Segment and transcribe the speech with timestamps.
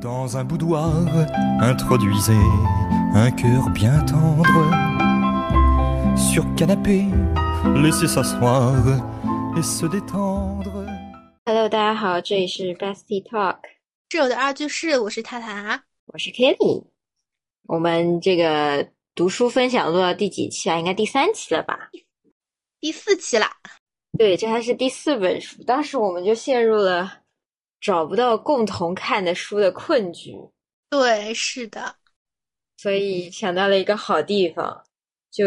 [0.00, 0.94] Dans un boudoir,
[1.60, 2.32] introduisez
[3.12, 4.46] un cœur bien tendre.
[6.16, 7.04] Sur canapé,
[7.82, 8.82] laissez s'asseoir
[9.58, 10.86] et se détendre.
[11.44, 13.58] Hello，大家好，这里是 Bestie Talk，
[14.08, 15.84] 室友的二居室，我是塔塔。
[16.06, 16.84] 我是 Kelly。
[17.66, 20.78] 我们这个读书分享录到第几期啊？
[20.78, 21.90] 应该第三期了吧？
[22.80, 23.50] 第四期啦，
[24.16, 25.62] 对，这还是第四本书。
[25.64, 27.19] 当时我们就陷入了
[27.80, 30.36] 找不到共同看的书的困局，
[30.90, 31.96] 对，是的，
[32.76, 34.84] 所以想到了一个好地方，
[35.30, 35.44] 就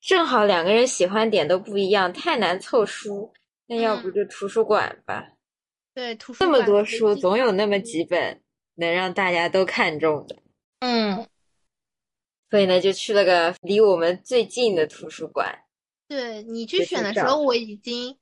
[0.00, 3.32] 正好两个人喜欢点都不一样，太难凑书，
[3.66, 5.24] 那要不就图书馆吧？
[5.94, 8.42] 对，图书这么多书，总有那么几本
[8.74, 10.36] 能让大家都看中的。
[10.80, 11.26] 嗯，
[12.50, 15.58] 所以呢，就去了个离我们最近的图书馆。
[16.08, 18.16] 对你去选的时候，我已经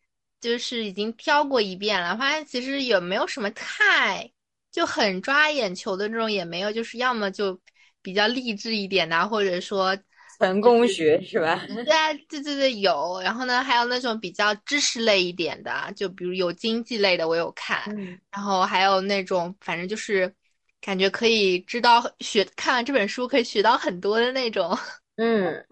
[0.44, 4.30] 就是已经挑过一遍了，发现其实也没有什么太
[4.70, 7.58] 就很抓眼球的那种，也没有，就是要么就
[8.02, 9.96] 比较励志一点的，或者说。
[10.38, 11.64] 成功学是吧？
[11.66, 13.20] 对啊，对对对，有。
[13.22, 17.80] 然后呢，还有那种比较知识类一点的，就比如有经济类的，我有看。
[17.96, 20.34] 嗯，然后还有那种，反正就是
[20.80, 24.76] 感觉可以知道学，看完这本书可以学到很多的那种。
[25.16, 25.64] 嗯，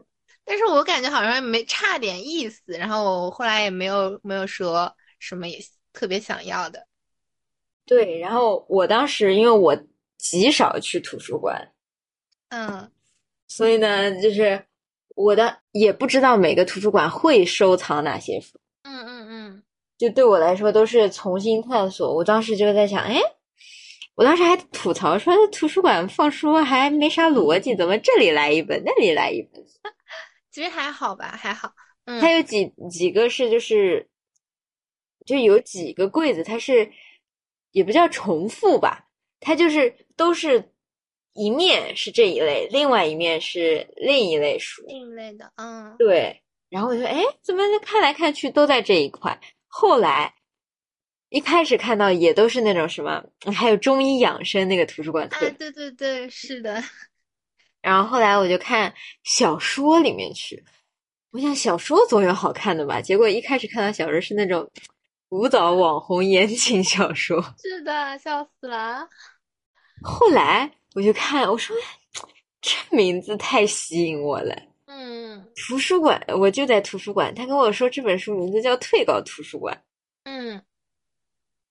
[0.53, 5.59] 但是我感觉好像没差点意思，然后我后来也没有没有说什么也
[5.95, 6.87] 特别想要的。
[7.87, 8.19] 对。
[8.19, 9.75] 然后我当时因为我
[10.19, 11.73] 极少去图书馆，
[12.51, 12.91] 嗯
[13.49, 14.63] 所以呢，就是
[15.15, 19.63] 我的也不知道每个图书馆会收藏哪些书，嗯嗯嗯，
[19.97, 22.15] 就对我来说都是重新探索。
[22.15, 23.19] 我当时就在想，哎，
[24.17, 29.65] 我当时还吐槽说图书馆放书还没啥逻辑，怎么这里来一本，那里来一本？
[30.53, 31.73] 其实还好吧，还好。
[32.05, 34.09] 嗯，它有几几个是就是，
[35.25, 36.93] 就有几个柜子，它是
[37.71, 39.09] 也不叫重复吧，
[39.41, 40.73] 它就是都是
[41.33, 44.85] 一面是这一类，另外一面是另一类书。
[44.87, 49.41] 另一类的，嗯对，然后我就哎，怎么看来看去都在这一块？
[49.69, 50.35] 后来
[51.31, 53.25] 一开始看到也都是那种什么，
[53.55, 56.83] 还有中医养生那个图书馆啊特，对对对，是的。
[57.83, 58.95] 然后后来我就看
[59.25, 60.65] 小说里面去，
[61.33, 64.71] 我想小说总有好看的吧，结果一开始看到小说是那种
[65.31, 69.09] 舞蹈网红言情小说，是的，笑死了。
[70.03, 71.75] 后来我就看，我说
[72.61, 74.55] 这名字太吸引我了。
[74.87, 79.75] 嗯图书馆，我就在图书馆，他跟我说这本书名字叫《退稿图书馆》，
[80.25, 80.63] 嗯，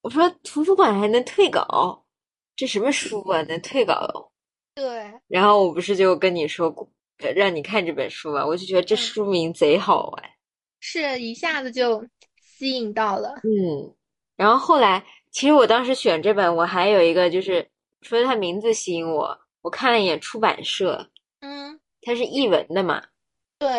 [0.01, 2.03] 我说图书馆还能退稿，
[2.55, 4.30] 这什么书啊，能退稿？
[4.75, 6.89] 对，然后我不是就跟你说过，
[7.19, 8.97] 呃让你看这本书嘛，我就觉得这嗯。
[8.97, 10.23] 书名贼好玩。
[10.79, 12.03] 是一下子就
[12.41, 13.35] 吸引到了。
[13.43, 13.93] 嗯，
[14.35, 17.67] 然后后来，其实我当时选这本，我还有一个就是
[18.01, 21.07] 除了它名字吸引我，我看了一眼出版社，
[21.41, 23.03] 嗯，它是译文的嘛，
[23.59, 23.69] 对，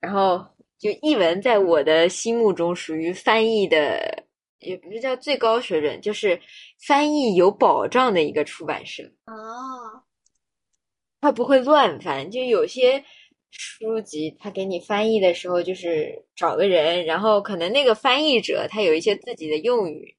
[0.00, 0.46] 然后
[0.78, 4.24] 就译文在我的心目中属于翻译的，
[4.60, 6.40] 也不是叫最高水准，就是
[6.86, 10.02] 翻译有保障的一个出版社，哦，
[11.20, 13.04] 他不会乱翻，就有些。
[13.58, 20.14] 书籍他给你翻译的时候，就是找个人，然后可能那个翻译者他有一些自己的用语，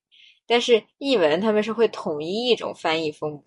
[0.47, 3.43] 但是译文他们是会统一一种翻译风格。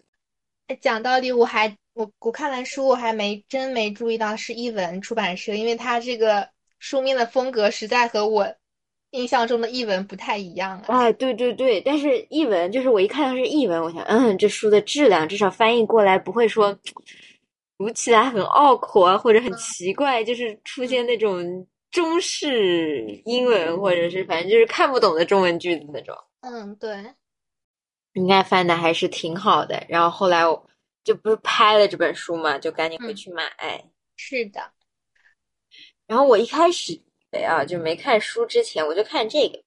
[0.68, 8.54] 哎讲道理，我还我我看完书，我还没真没注意到是译文出版社，因为他这个书面的风格实在和我
[9.10, 10.84] 印象中的译文不太一样啊。
[10.88, 16.78] 哎，对对对，但是译文就是我一看到是译文，我想，嗯，这书的质量至少翻译过来不会说
[17.76, 26.14] 读起来很拗口啊，或者很奇怪，就是出现那种中式英文，或者是反正就是看不懂的中文句子那种。
[26.42, 27.14] 嗯，对，
[28.12, 29.84] 应该翻的还是挺好的。
[29.88, 30.66] 然后后来我
[31.02, 33.42] 就不是拍了这本书嘛，就赶紧回去买。
[34.16, 34.60] 是的，
[36.06, 37.00] 然后我一开始
[37.32, 39.62] 以为啊，就没看书之前，我就看这个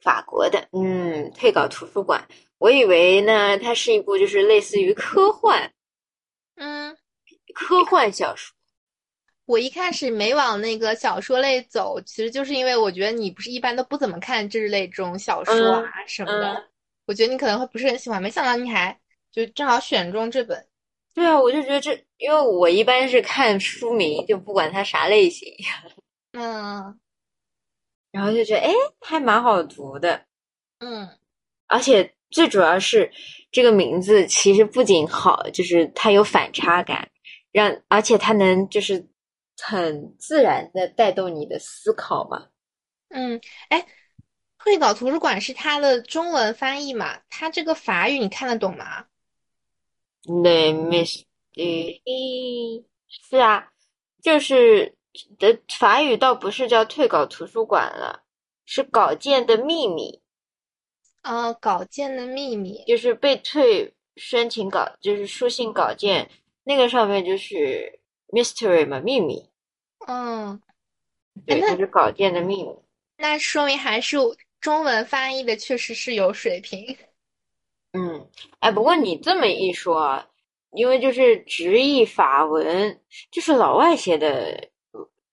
[0.00, 2.26] 法国的，嗯，退稿图书馆。
[2.58, 5.72] 我以为呢，它是一部就是类似于科幻
[6.56, 6.96] 嗯，
[7.54, 8.54] 科幻小说。
[9.46, 16.64] 我一开始没往那个小说类走，其实就是因为我觉得你不是一般都不怎么看这类这种小说啊什么的，嗯
[17.06, 18.96] 我觉得你可能会不是很喜欢，没想到你还
[19.32, 20.64] 就正好选中这本。
[21.12, 25.52] 对啊，我就觉得这，因为我一般是看书名，就不管它啥类型，
[26.32, 26.96] 嗯
[28.10, 30.24] 然后就觉得哎，还蛮好读的。
[30.78, 31.08] 嗯，
[31.66, 33.10] 而且最主要是
[33.52, 37.10] 这个名字其实不仅好，就是它有反差感，
[37.52, 39.08] 让而且它能就是
[39.58, 42.48] 很自然的带动你的思考嘛。
[43.08, 43.86] 嗯，哎，
[44.56, 47.20] 会稿图书馆是它的中文翻译嘛？
[47.28, 49.06] 它这个法语你看得懂吗
[50.24, 51.24] ？Le Mystère，
[53.08, 53.70] 是啊，
[54.22, 54.94] 就是
[55.38, 58.22] 的法语倒不是叫退稿图书馆了，
[58.64, 60.20] 是稿件的秘密，
[61.22, 62.84] 呃，稿件的秘密。
[62.86, 66.30] 就是被退申请稿，就是书信稿件，
[66.62, 69.48] 那个上面就是 mystery 嘛，秘密，
[70.06, 70.60] 嗯，
[71.46, 72.74] 对，那它是稿件的秘密。
[73.16, 74.16] 那说明还是
[74.60, 76.96] 中文翻译的确实是有水平。
[77.92, 78.26] 嗯，
[78.60, 80.28] 哎，不过你这么一说啊，
[80.70, 84.68] 因为就是直译法文，就是老外写的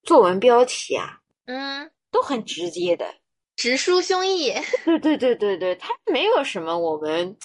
[0.07, 3.13] 作文标题啊，嗯，都很直接的。
[3.57, 4.53] 直抒胸臆。
[5.01, 7.35] 对对对对对，它没有什么我们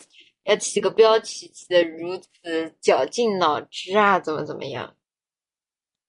[0.44, 4.96] 要起个标题起的如此绞尽脑汁啊，怎么怎么样？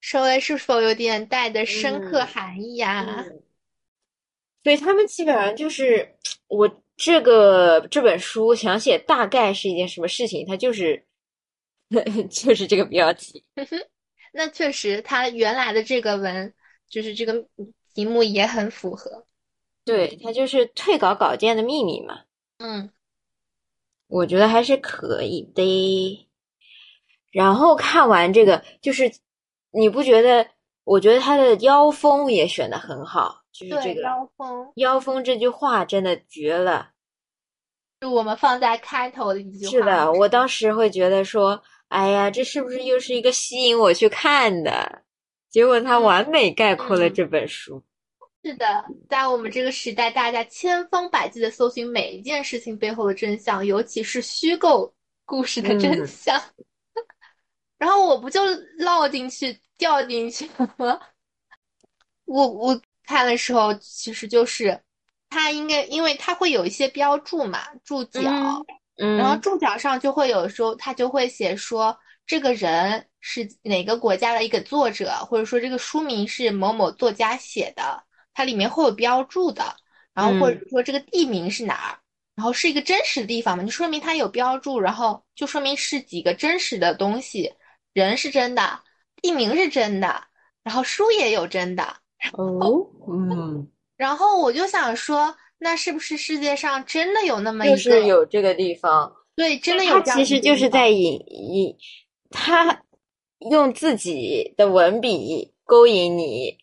[0.00, 3.24] 稍微是否有点带的深刻嗯含义呀？
[3.26, 3.42] 嗯，
[4.62, 6.16] 所以他们基本上就是
[6.46, 11.04] 我这个这本书想写大概是一件什么事情，它就是
[12.30, 13.44] 就是这个标题。
[14.36, 16.52] 那确实，他原来的这个文
[16.88, 17.46] 就是这个
[17.94, 19.24] 题目也很符合。
[19.84, 22.22] 对，它就是退稿稿件的秘密嘛，
[22.58, 22.90] 嗯
[24.08, 26.28] 我觉得还是可以的。
[27.30, 29.12] 然后看完这个，就是
[29.70, 30.46] 你不觉得？
[30.84, 36.90] 我觉得他的腰封也选的很好，就是这对，个妖风腰封这句话真的绝了。
[38.02, 39.70] 是我们放在开头的一句话。
[39.70, 41.62] 是的，我当时会觉得说，
[41.94, 45.02] 哎呀，这是不是又是一个吸引我去看的？
[45.48, 47.80] 结果它完美概括了嗯这本书。
[48.42, 54.92] 是的，在我们这个时代，大家千方百计的搜寻每一件事情背后的真相，尤其是虚构
[55.24, 56.42] 故事的真嗯相。
[57.78, 58.40] 然后我不就
[58.78, 60.98] 落进去、掉进去了吗？
[62.24, 64.80] 我我看的时候，其实就是
[65.30, 68.66] 它应该，因为它会有一些标注嘛，注脚，嗯
[69.14, 71.96] 然后注脚上就会有时候它就会写说
[72.26, 78.02] 这个人是哪个国家的一个作者，或者说这个书名是某某作家写的，
[78.32, 79.76] 它里面会有标注的，
[80.14, 81.98] 然后或者说这个地名是哪儿，
[82.34, 87.52] 然后是一个真实的地方嘛，就说明它有标注，然后就说明是几个真实的东西，
[87.92, 88.80] 人是真的，
[89.22, 90.24] 地名是真的，
[90.62, 91.96] 然后书也有真的，
[92.32, 97.78] 哦，嗯，然后我就想说，那是不是世界上真的有那么一就个？
[97.78, 99.10] 是有这个地方。
[99.34, 101.74] 对，真的有他这样其实就是在引引
[102.28, 102.82] 他
[103.50, 106.58] 用自己的文笔勾引你，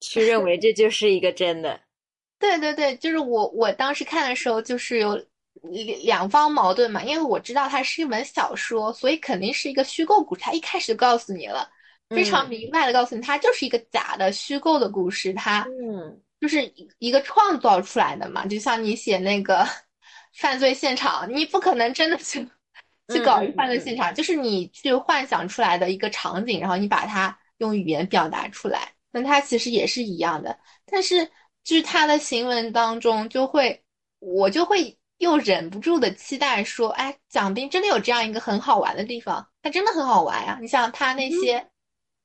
[0.00, 1.80] 去认为这就是一个真的。
[2.40, 5.14] 对对对，就是我我当时看的时候，就是有
[5.62, 10.40] 两两方矛盾嘛，因为我知道它是一本小说，所以肯定是一个虚构故事。
[10.40, 11.70] 它一开始就告诉你了，
[12.08, 18.46] 非常嗯明白的告诉你，它就是一个假的虚构的故事，它嗯就是一一个创造出来的嘛。
[18.46, 19.66] 就像你写那个
[20.36, 22.48] 犯罪现场，你不可能真的去
[23.12, 28.92] 去搞一个犯罪现场，就是你去幻想出来的一个场景，然后你把它用语言表达出来。
[29.12, 30.56] 那它其实也是一样的，
[30.86, 31.26] 但是
[31.64, 33.82] 就是他的行文当中就会，
[34.20, 40.58] 我就会又忍不住的期待说，哎，蒋斌真的有这样一个很好玩的地方，他真的很好玩呀！
[40.60, 41.68] 你想他那些，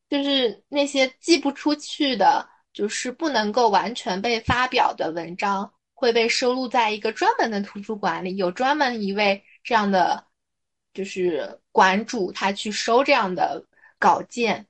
[0.10, 10.22] 就是那些寄不出去的，就是不能够完全被发表的文章，会被收录在一个专门的图书馆里，有专门一位这样的，
[10.94, 13.66] 就是馆主，他去收这样的
[13.98, 14.68] 稿件，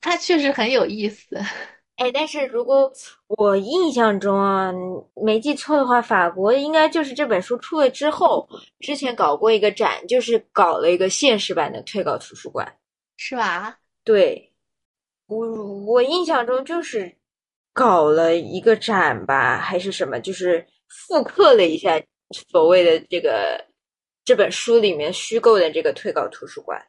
[0.00, 1.38] 他确实很有意思。
[1.96, 2.90] 哎，但是如果
[3.28, 4.72] 我印象中啊，
[5.14, 12.74] 没记错的话，法国应该就是这本书出了之后，之前搞过一个展，就是搞了一个现实版的退稿图书馆。
[13.18, 13.78] 是吧？
[14.02, 14.50] 对，
[15.26, 15.46] 我
[15.84, 17.14] 我印象中就是
[17.72, 22.00] 搞了一个展吧，还是什么，就是复刻了一下
[22.50, 23.64] 所谓的这个
[24.24, 26.80] 这本书里面虚构的这个退稿图书馆。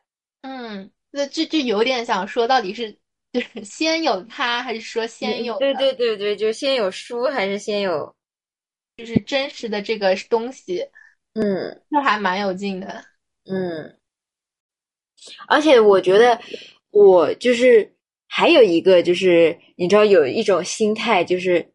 [0.42, 2.92] 嗯，那这就有点想说，到底是
[3.32, 8.14] 就是先有它，还是说先有对对对对，就先有书还是先有
[8.98, 10.86] 就是真实的这个东西，
[11.34, 13.06] 嗯这还蛮有劲的。
[13.46, 13.98] 嗯，
[15.48, 16.40] 而且我觉得
[16.90, 17.96] 我就是
[18.34, 21.70] 还有一个就是你知道有一种心态就是。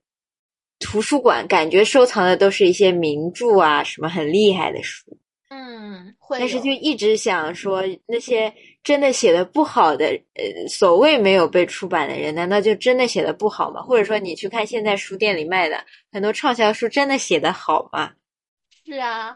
[0.79, 5.07] 图书馆感觉收藏的都是一些名著啊，什么很厉害的书，
[5.49, 8.53] 嗯，会但是就一直想说，那些
[8.85, 13.81] 真的写的不好的，呃，所谓没有被出版的人，难道就真的写的不好吗？
[13.81, 15.83] 或者说，你去看现在书店里卖的
[16.13, 18.13] 很多畅销书，真的写的好吗？
[18.85, 19.35] 是啊，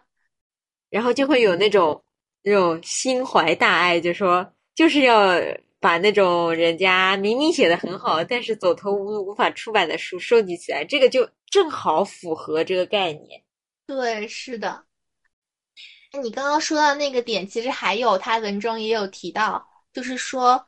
[0.91, 2.05] 然后就会有那种
[2.43, 5.41] 那种心怀大爱，就说就是要
[5.81, 13.43] 把那种人家明明写的很好，但是走投无路无法出版的书收集起来，这个就正好符合这个概念。
[13.87, 14.85] 对，是的。
[16.23, 20.67] 你刚刚说到那个点，其实还有他文中也有提到，就是说，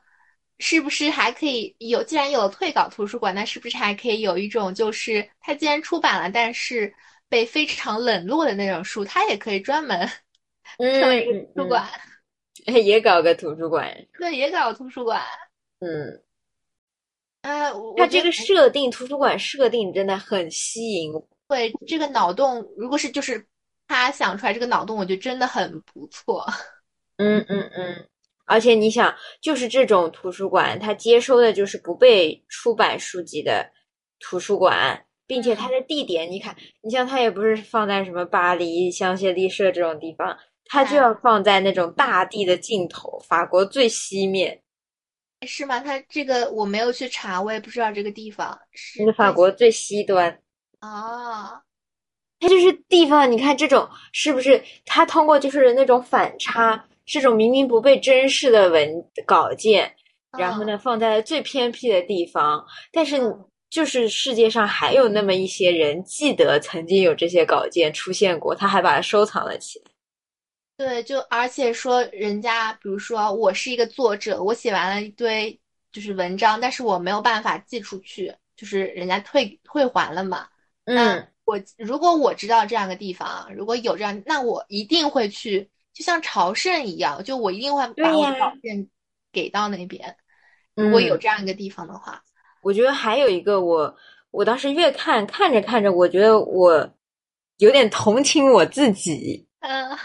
[0.59, 2.01] 是不是还可以有？
[2.01, 6.93] 既然有了退稿图书馆，那是不是还可以有一种，就是他既然出版了，但是
[7.27, 10.09] 被非常冷落的那种书，他也可以专门
[10.79, 11.87] 成为一个图书馆，
[12.65, 13.93] 也搞个图书馆。
[14.17, 15.21] 对，也搞图书馆。
[15.79, 16.21] 嗯，
[17.41, 21.11] 呃，它这个设定，图书馆设定真的很吸引。
[21.47, 23.45] 对，这个脑洞，如果是就是。
[23.85, 26.43] 他想出来这个脑洞，我觉得真的很不错。
[27.19, 28.07] 嗯嗯嗯，
[28.45, 33.69] 而且你想，就是这种图书馆，它接收的就是不被出版书籍的
[34.19, 40.35] 图书馆，并且它的地点，你看，你像它也不是放在什么巴黎香榭丽舍这种地方，
[40.73, 44.59] 它就要放在那种大地的尽头，法国最西面。
[45.45, 45.79] 是吗？
[45.79, 50.35] 它这个我没有去查，我也不知道这个地方是法国最西端。
[50.81, 51.61] 哦。
[52.39, 54.59] 它就是地方，你看这种是不是？
[54.83, 58.91] 它通过就是那种反差，这种明明不被珍视的文
[59.27, 59.93] 稿件，
[60.39, 63.21] 然后呢放在了最偏僻的地方，但是
[63.69, 69.92] 就是世界上还有那么一些人记得曾经有这些稿件出现过，他还把它收藏了起来。
[70.77, 75.59] 对，就而且说人家，比如说我是一个作者，我写完了一堆
[75.91, 80.47] 就是文章，但是我没有办法寄出去，就是人家退退还了嘛。
[80.85, 81.27] 嗯。
[81.45, 88.87] 我如果我知道这样的地方，如果有这样，那我一定会去，就像朝圣一样，就我一定会把我的稿件
[89.29, 90.15] 给到那边。
[90.73, 92.23] 如果有这样一个地方的话，
[92.61, 93.93] 我觉得还有一个，我
[94.31, 96.89] 我当时越看看着看着，我觉得我
[97.57, 99.45] 有点同情我自己。
[99.59, 99.97] 嗯，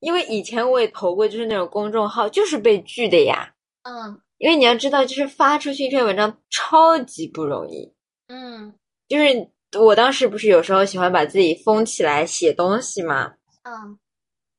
[0.00, 3.52] 因为以前我也投过，就是那种公众号，就是被拒的呀。
[3.82, 7.92] 嗯，因为你要知道，就是发出去一篇文章超级不容易。
[8.28, 8.74] 嗯，
[9.08, 9.50] 就是。
[9.78, 13.30] 我当时不是有时候喜欢把自己封起来写东西嘛，
[13.64, 13.98] 嗯，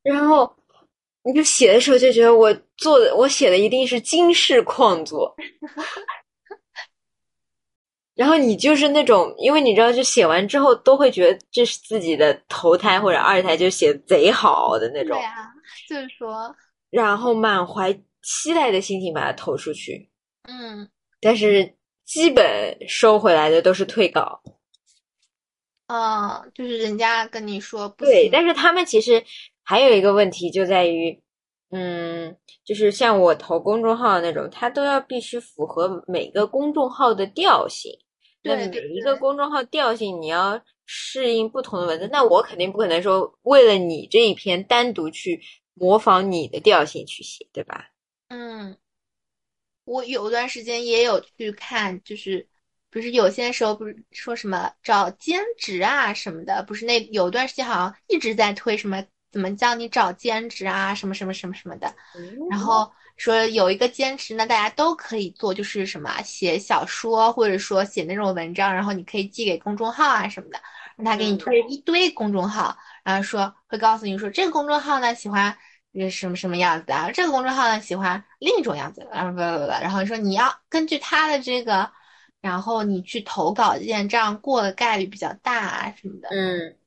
[0.03, 0.55] 然后
[1.24, 5.36] 你就写的时候就觉得我做的我写的一定是惊世旷作，
[8.20, 15.48] 然后你就是那种，因为你知道，就写完之后都会觉得这是自己的头胎或者二胎，就写贼好的那种，对啊，
[15.88, 16.54] 就是说，
[16.90, 20.10] 然后满怀期待的心情把它投出去，
[20.50, 20.86] 嗯，
[21.22, 21.74] 但是
[22.04, 24.42] 基本收回来的都是退稿。
[25.88, 29.24] 嗯，就是人家跟你说不对，但是他们其实
[29.64, 31.18] 还有一个问题就在于，
[31.72, 32.36] 嗯，
[32.66, 37.98] 就是像我投公众号那种，它都要必须符合每个公众号的调性。
[38.41, 45.41] 对，每一个公众号调性你要适应不同的文字，那我肯定不可能说为了你这一篇单独去
[45.74, 47.89] 模仿你的调性去写，对吧？
[48.29, 48.77] 嗯，
[49.86, 52.48] 我有段时间也有去看，就是。
[52.91, 61.93] 不是有些时候不是说什么找兼职啊什么的，不是那有段时间好像一直在推什么怎么教你找兼职啊什么什么什么什么的，
[62.50, 70.60] 然后说有一个坚持呢大家都可以做，就是什么写小说或者说写那种文章，然后你可以寄给公众号啊什么的，
[70.96, 75.56] 让他给你推一堆公众号，然后说会告诉你说这个公众号呢喜欢
[76.10, 81.92] 什么什么样子啊，这个公众号呢喜欢另一种样子，然后不不不，然后说你要根据他的这个。
[82.42, 86.30] 然后你去投稿件，这样过的概率比较大啊什么的。
[86.30, 86.78] 嗯，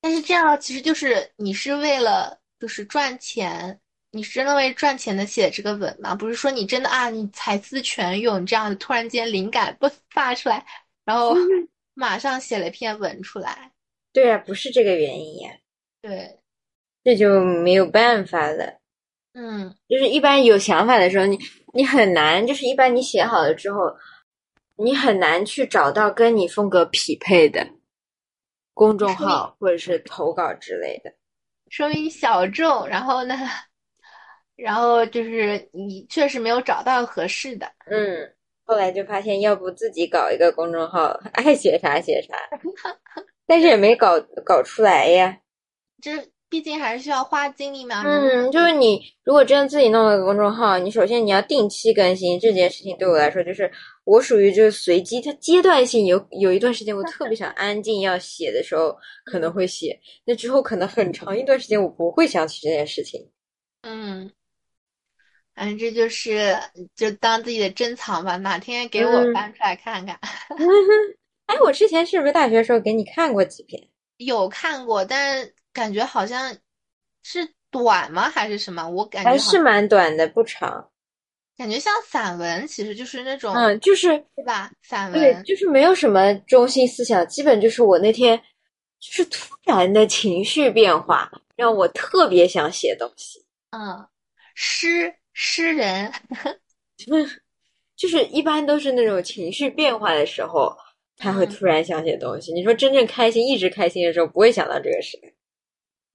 [0.00, 3.80] 但是这样其实就是你是为了就是赚钱，
[4.14, 6.14] 你是真的为赚钱的写这个文吗？
[6.14, 10.64] 不是说你真的啊，你才思泉涌这样的突然间灵感不发出来，
[11.04, 11.34] 然后
[11.94, 13.72] 马上写了一篇文出来。
[14.12, 15.50] 对啊，不是这个原因呀。
[16.00, 16.38] 对，
[17.02, 18.78] 这就没有办法了。
[19.32, 21.36] 嗯，就是一般有想法的时候，你
[21.72, 23.80] 你很难，就是一般你写好了之后。
[24.76, 27.64] 你很难去找到跟你风格匹配的
[28.72, 31.14] 公众号或者是投稿之类的，
[31.70, 32.84] 说明小众。
[32.88, 33.36] 然后呢，
[34.56, 37.66] 然后就是你确实没有找到合适的。
[37.86, 38.30] 嗯，
[38.64, 42.34] 后来就发现，要不自己搞一个公众号， 爱写啥写啥，
[43.46, 45.38] 但是也没搞搞出来呀。
[46.00, 46.12] 这。
[46.50, 48.04] 毕竟还是需要花精力嘛。
[48.06, 53.68] 嗯，就是你如果真的自己弄了个公众号，你首先你要定期更新这件事情，对我来说就是
[54.04, 63.20] 我属于就是随机，它阶段性有有一段时间我特别想安静要写的时候可能会写，那之后可能很长一段时间我不会想起这件事情。
[63.82, 64.30] 嗯，
[65.54, 66.56] 反正这就是
[66.96, 70.18] 就当自己的珍藏吧，哪天给我翻出来看看。
[71.46, 73.82] 哎，我之前是不是大学时候给你看过几篇？
[74.18, 75.50] 有看过，但。
[75.74, 76.56] 感觉好像
[77.24, 78.30] 是短吗？
[78.30, 78.88] 还是什么？
[78.88, 80.88] 我感觉还是蛮短的，不长。
[81.58, 84.70] 感觉像散文，其实就是那种，嗯，就是对吧？
[84.82, 88.40] 散文对，文，就是没有什么中心思想，基本就是我那天
[89.00, 93.44] 就是突然的情绪变化，让我特别想写东西。
[93.70, 94.06] 嗯，
[94.54, 96.10] 诗诗人，
[97.96, 100.74] 就是一般都是那种情绪变化的时候
[101.16, 102.52] 才会嗯突然想写东西。
[102.52, 105.18] 你说真正开心、一直开心的时候，不会想到这个事。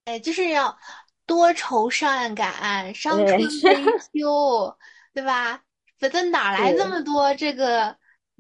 [0.06, 0.76] 哎，就是要
[1.26, 3.48] 多愁善感，伤春 悲
[4.20, 4.76] 秋，
[5.14, 5.62] 对吧？
[6.00, 7.96] 否则哪来这么多这个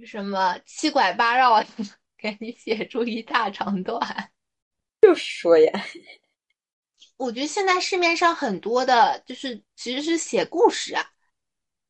[0.06, 1.68] 什么七拐八绕的，
[2.18, 4.00] 给你写出一大长段？
[5.02, 5.86] 就是说呀，
[7.20, 11.06] 我觉得现在市面上很多的，就是其实是写故事啊。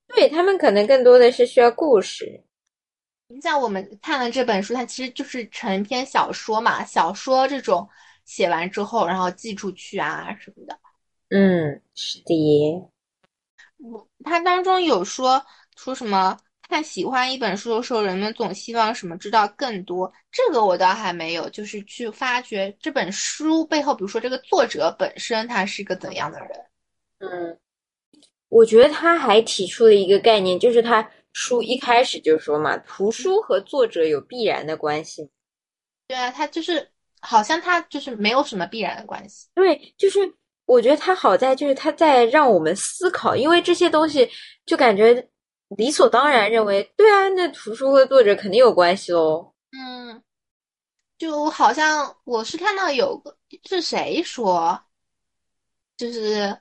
[0.08, 2.44] 对他们可能更多的是需要故事。
[3.28, 7.88] 你像我们看了这本书，它其实就是成篇小说嘛，小说这种
[8.26, 10.80] 写完之后，然后寄出去啊什么的。
[11.30, 12.92] 嗯，是的，
[14.24, 15.46] 它当中有说
[15.76, 16.36] 说什么
[16.70, 20.12] 看喜欢一本书的时候，人们总希望什么知道更多。
[20.32, 26.50] 这个我倒还没有，就是去发掘这本书背后，比如说这个作者本身他是个怎样的人。
[27.18, 27.58] 嗯，
[28.50, 35.28] 我觉得他还提出了一个概念，就是他书一开始就说嘛，图书和作者有必然的关系。
[36.08, 36.88] 对啊，他就是
[37.20, 39.48] 好像他就是没有什么必然的关系。
[39.56, 40.20] 对，就是
[40.66, 44.30] 我觉得他好在就是他在让我们思考，因为这些东西
[44.68, 45.28] 就感觉
[45.78, 49.54] 理所当然认为，对啊，那图书和作者肯定有关系喽。
[49.72, 50.22] 嗯，
[51.18, 54.82] 就好像我是看到有个是谁说，
[55.96, 56.58] 就是，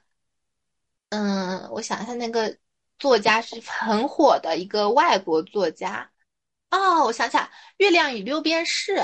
[1.11, 2.55] 嗯，我想一下，那个
[2.99, 6.11] 作家是很火的一个外国作家。
[6.71, 7.45] 哦，我想起来，
[7.79, 8.97] 《月亮与六便士》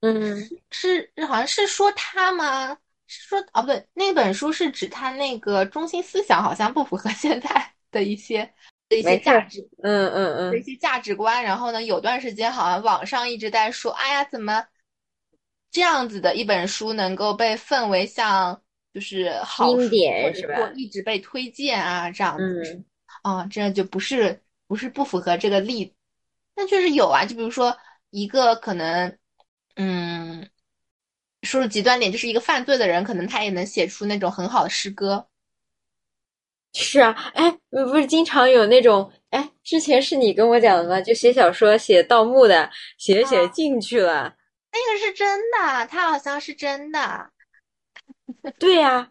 [0.00, 2.76] 嗯是好像是说他吗？
[3.06, 8.52] 是说哦，不对，那本书是指他那个中心思想好像不符合现在的一些的
[8.98, 9.68] 一些价值。
[9.82, 14.64] 嗯嗯嗯，的一些价值观，然后呢，有段时间好像网上一直在说，哎呀，怎么
[15.70, 18.60] 这样子的一本书能够被奉为像
[18.92, 22.84] 就是好经书，或者典是吧一直被推荐啊这样子，嗯
[23.22, 25.94] 啊，这样就不是不是不符合这个例，
[26.54, 27.76] 但确实有啊，就比如说
[28.10, 29.16] 一个可能，
[29.76, 30.50] 嗯，
[31.42, 35.28] 说的极端点，就是一个犯罪的人，可能他也能写出那种很好的诗歌。
[36.72, 41.00] 是啊，哎，不不是经常有那种，哎，之前是你跟我讲的吗？
[41.00, 44.34] 就写小说、写盗墓的，写着写进去了。
[44.72, 47.30] 那个是真的，他好像是真的。
[48.58, 49.10] 对呀、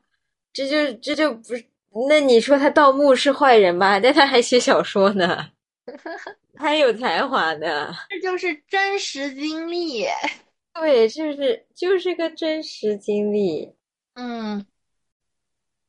[0.54, 1.66] 这就这就不是，
[2.08, 4.00] 那你说他盗墓是坏人吧？
[4.00, 5.50] 但他还写小说呢，
[6.58, 7.94] 还有才华呢。
[8.10, 10.06] 这就是真实经历。
[10.74, 13.74] 对，就是就是个真实经历。
[14.16, 14.66] 嗯，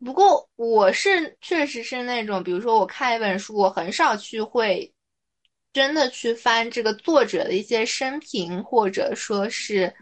[0.04, 4.90] 不过我是确实是那种，比如说我看一本书，我很少去会
[5.72, 9.92] 真的去翻这个作者的一些生平，或者说是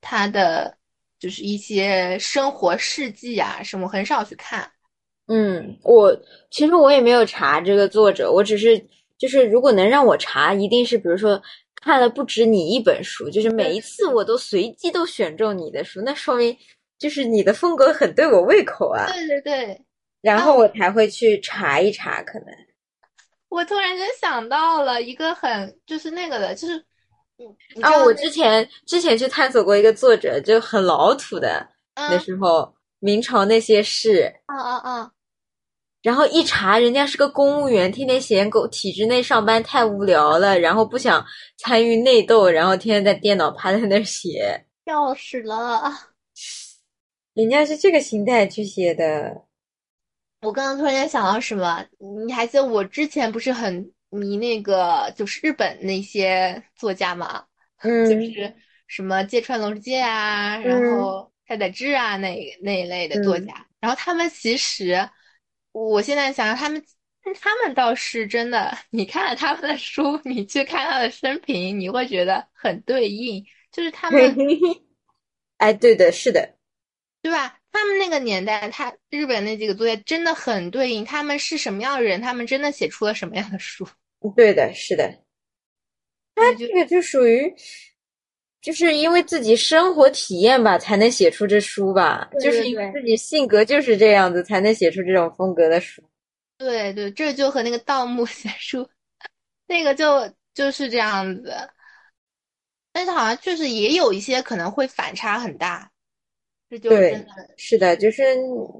[0.00, 0.76] 他的
[1.18, 4.70] 就是一些生活事迹啊什么，很少去看。
[5.26, 6.16] 嗯，我
[6.50, 8.82] 其实我也没有查这个作者，我只是
[9.18, 11.42] 就是如果能让我查，一定是比如说
[11.82, 16.56] 看了不止你一本书，就是每一次我都随机都选中你的书，那说明
[16.98, 19.84] 就是你的风格很对我胃口啊，对对对，
[20.20, 22.46] 然后我才会去查一查，可能。
[23.48, 26.76] 我突然间想到了一个很就是那个的，就是
[27.38, 35.10] 嗯，你知啊，我之前之前去探索过一个作者，就很老土的，那嗯时候明朝那些事，啊啊啊，
[36.02, 41.24] 然后一查，人家是个公务员，天天嫌狗体制内上班太无聊了，然后不想
[41.56, 45.90] 参与内斗，然后天天在电脑趴在那儿写，笑死了。
[47.38, 49.44] 人家是这个心态去写的。
[50.40, 51.86] 我刚刚突然间想到什么？
[52.26, 57.44] 你还记得我之前不是很迷那个就是日本那些作家嘛？
[57.80, 58.56] 就嗯是
[58.88, 63.64] 什么芥川龙之介啊，嗯然后太宰治啊那那一类的作嗯家。
[63.78, 65.08] 然后他们其实，
[65.70, 66.84] 我现在想想，他们
[67.40, 74.34] 他们倒是真的，你看了他们的书，你去看他的生平，你会觉得很对应，就是他们。
[75.58, 76.57] 哎，对的，是的，
[77.28, 77.58] 对吧？
[77.70, 83.86] 他们那个年代，他日本那几个作家真的很对应，他们是什么样的人，他们真的写出了什么样的书。
[84.34, 85.12] 对的，是的。
[86.34, 87.54] 他这个就属于，
[88.62, 92.26] 就是因为自己生活体验吧，才能写出这书吧。
[92.32, 96.02] 对就是因为自己性格就是这样子，才能写出这种风格的书。
[96.56, 98.88] 对对，这就和那个盗墓写书，
[99.66, 101.54] 那个就就是这样子。
[102.90, 105.90] 但是好像确实也有一些可能会反差很大，
[106.70, 108.22] 这就对真的，是的，就是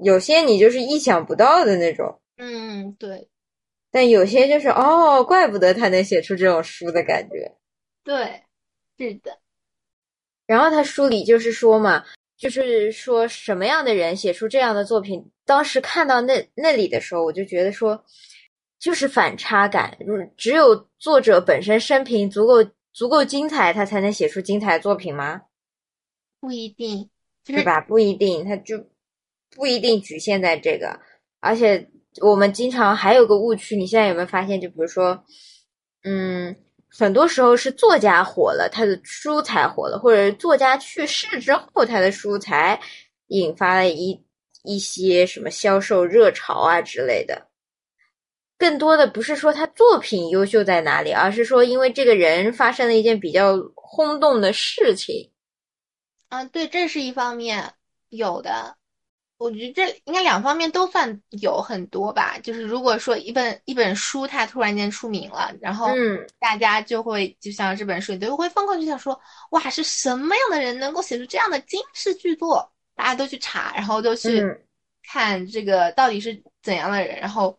[0.03, 2.19] 有些你就是意想不到的那种。
[2.37, 3.27] 嗯，对。
[3.91, 7.51] 但有些就是哦，怪不得他能写出这种书的感觉。
[8.03, 8.43] 对，
[8.97, 9.39] 是的。
[10.45, 12.05] 然后他书里就是说嘛，
[12.37, 15.27] 就是说什么样的人写出这样的作品。
[15.45, 18.03] 当时看到那那里的时候，我就觉得说，
[18.77, 19.97] 就是反差感。
[20.37, 25.41] 只有作者本身生平足够足够精彩，他才能写出精彩作品吗？
[26.39, 27.09] 不一定，
[27.55, 27.81] 对吧？
[27.81, 28.77] 不一定，他就
[29.55, 30.99] 不一定局限在这个。
[31.39, 31.89] 而且
[32.21, 34.61] 我们经常还有个误区，你现在有没有发现？
[34.61, 35.23] 就比如说，
[36.03, 36.55] 嗯，
[36.89, 42.79] 很多时候是作家火了，他的书才火了，或者作家去世之后，他的书才
[43.27, 44.21] 引发了一
[44.63, 47.47] 一些什么销售热潮啊之类的。
[48.57, 55.31] 更多的不是说他作品优秀在哪里，而是说因为这个人发生了一件比较轰动的事情。
[56.29, 57.73] 啊，对，这是一方面
[58.09, 58.77] 有的。
[59.37, 62.37] 我觉得这应该两方面都算有很多吧。
[62.39, 65.87] 就是如果说一本一本书它突然间出名了，然后
[66.39, 69.17] 大家就会就像这本书，你就会疯狂就想说，
[69.51, 72.69] 哇，是什么样的人能够写出这样的惊世巨作？
[72.95, 74.43] 大家都去查，然后都去
[75.03, 77.17] 看这个到底是怎样的人。
[77.17, 77.57] 然后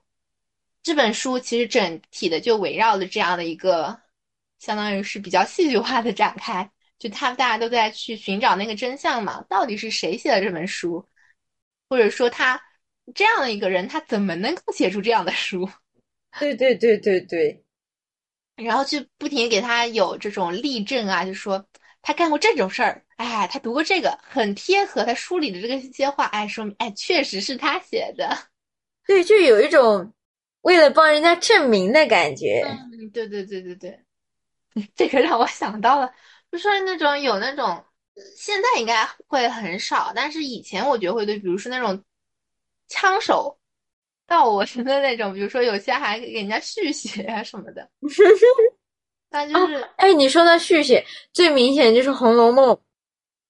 [0.83, 3.99] 这本书其实整体的就围绕着这样的一个，
[4.59, 6.71] 相当于是比较戏剧化的展开。
[7.01, 11.05] 就他们大家都在去寻找那个真相嘛，到底是谁写的这本书？
[11.89, 12.63] 或者说他
[13.15, 15.69] 这样的一个人，他怎么能够写出这样的书？
[16.39, 17.65] 对对对对对，
[18.55, 21.67] 然后就不停给他有这种例证啊，就说
[22.03, 28.37] 他干过这种事儿，哎，他读过这个，很贴合他书里的这个些话，哎，说明哎，确实是他写的。
[29.07, 30.13] 对，就有一种
[30.61, 32.63] 为了帮人家证明的感觉。
[32.65, 33.99] 嗯，对对对对对，
[34.95, 36.13] 这个让我想到了，
[36.51, 37.85] 就是那种有那种。
[38.37, 42.05] 现在应该会很少，但是以前我觉得会对，比如说那种
[42.89, 43.57] 枪手
[44.27, 47.89] 盗我的那种，比如说有些还给人家续写啊什么的。
[49.31, 52.75] 那就是哎，你说的续写最明显就是《红楼梦》。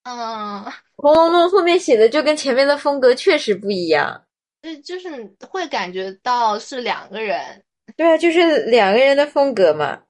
[0.05, 0.63] 嗯，
[0.95, 4.25] 《红楼梦》后面写的就跟前面的风格确实不一样。
[4.63, 7.65] 就就是会感觉到是两个人。
[7.97, 10.01] 对啊，就是两个人的风格嘛。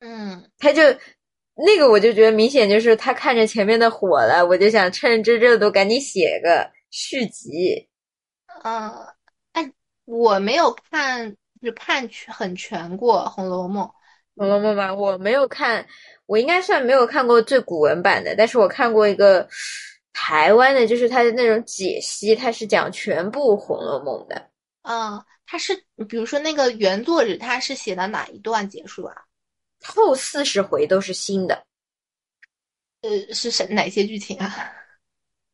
[0.00, 0.82] 嗯，他就。
[1.56, 7.88] 那个我就觉得明显就是他看着前面的火了，我就想趁这热度赶紧写个续集。
[8.64, 8.90] 嗯，
[9.52, 9.72] 哎，
[10.04, 13.84] 我没有看，就看全很全过《红楼梦》。
[14.36, 15.86] 《红楼梦》吧，我没有看，
[16.26, 19.48] 我应该算没有看过最古文版的，但是我看过一个
[20.12, 24.50] 台湾的，就是它的那种解析，它是讲全部《红楼梦》的。
[24.82, 25.72] 嗯，它是
[26.08, 29.14] 比如说那个原作者，他是写到哪一段结束啊？
[29.84, 31.66] 后四十回都是新的，
[33.02, 34.72] 呃，是什哪些剧情啊？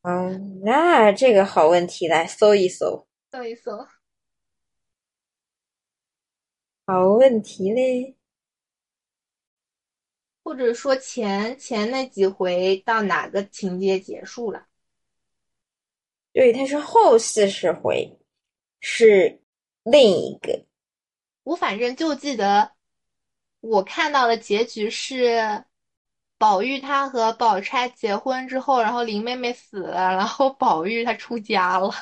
[0.02, 3.86] 嗯，那这个好问题，来搜一搜，搜一搜。
[6.86, 8.16] 好问题嘞，
[10.42, 14.66] 或者说前前那几回到哪个情节结束了？
[16.32, 18.18] 对，它是后四十回，
[18.80, 19.42] 是
[19.82, 20.64] 另一个。
[21.42, 22.72] 我反正就记得。
[23.60, 25.64] 我看到的结局是，
[26.38, 31.92] 宝玉他和宝钗结婚之后，然后林妹妹死了，然后宝玉他出家了。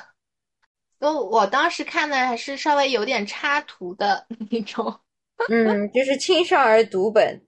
[1.00, 5.00] 我我当时看的还是稍微有点插图的那种，
[5.48, 7.40] 嗯，就是青少儿读本，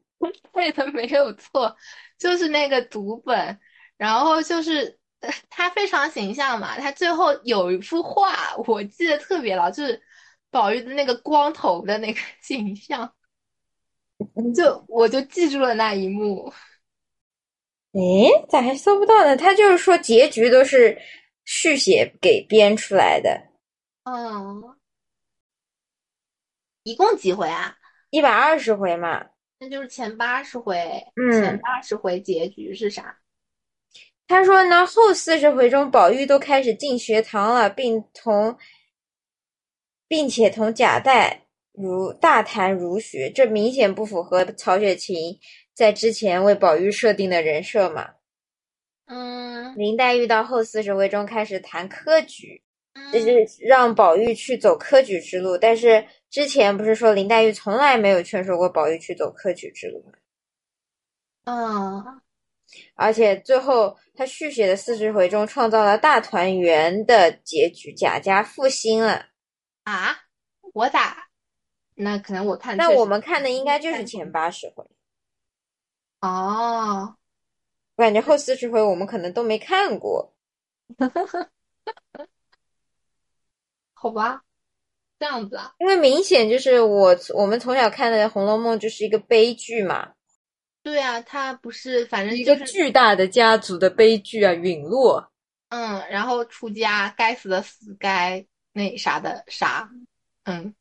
[0.52, 1.76] 对的，没有错，
[2.18, 3.58] 就是那个读本。
[3.96, 4.98] 然后就是
[5.50, 10.00] 他非常形象嘛，他最后有一幅画，我记得特别牢，就是
[10.50, 13.12] 宝玉的那个光头的那个 形象。
[14.54, 16.52] 就我就记住了那一幕，
[17.92, 19.36] 诶，咋还搜不到呢？
[19.36, 20.98] 他就是说结局都是
[21.44, 23.48] 续写给编出来的。
[24.04, 24.76] 嗯，
[26.82, 27.76] 一共几回啊？
[28.10, 29.26] 一百二十回嘛。
[29.58, 30.76] 那就是前八十回。
[31.16, 33.18] 嗯，前八十回结局是啥？
[34.26, 38.56] 他说呢，后四十回中，宝玉都开始进学堂了，并同，
[40.06, 41.46] 并且同贾代。
[41.72, 45.38] 如大谈儒学，这明显不符合曹雪芹
[45.74, 48.10] 在之前为宝玉设定的人设嘛？
[49.06, 52.62] 嗯，林黛玉到后四十回中开始谈科举，
[53.12, 55.58] 就是让宝玉去走科举之路。
[55.58, 60.12] 但是之前不是说林黛玉从来没有劝说过宝玉去走科举之路吗？
[61.44, 62.20] 嗯，
[62.94, 69.26] 而且最后他续写的四十回中创造了大团圆的结局，贾家复兴了
[69.84, 70.16] 啊！
[70.74, 71.29] 我咋？
[72.02, 74.84] 那可能我看，那我们看的应该就是前八十回。
[76.20, 77.16] 哦，
[77.96, 80.34] 我感觉后四十回我们可能都没看过。
[83.92, 84.42] 好吧，
[85.18, 85.74] 这样子啊？
[85.78, 90.12] 因为明显就是我我们从小看的《红楼梦》就是一个悲剧嘛，
[90.82, 95.30] 对啊，他不是，反正一个巨大的家族的悲剧啊，陨落。
[95.68, 99.88] 嗯，然后出家，该死的死，该那啥的啥，
[100.44, 100.74] 嗯，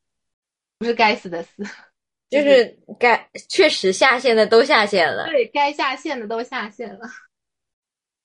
[0.80, 1.62] 不是该死的死，
[2.30, 5.26] 就是该确实下线的都下线了。
[5.26, 7.00] 对，该下线的都下线了。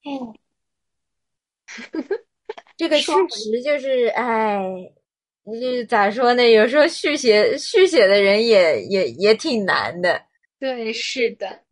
[2.78, 4.58] 这个确实就是，哎，
[5.46, 6.50] 就是咋说呢？
[6.50, 10.24] 有时候续写续写的人也也也挺难的。
[10.58, 11.64] 对，是的，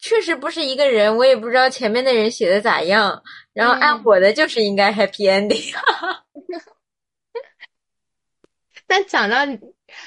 [0.00, 3.22] 确实不是一个人，我也不知道前面的人写的咋样。
[3.54, 5.72] 然后按嗯我的就是应该 happy ending。
[8.86, 9.36] 但讲到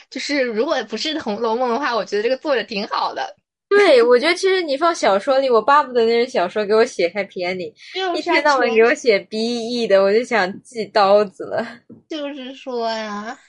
[0.10, 3.36] 就是如果不是《红楼梦》的话，我觉得这个作者挺好的，
[3.69, 7.74] 对，我觉得其实你放小说里，我巴不得那人小说给我写 happy ending，
[8.17, 11.82] 一天到晚给我写 BE 的，我就想寄刀子了。
[12.08, 13.39] 就是说呀，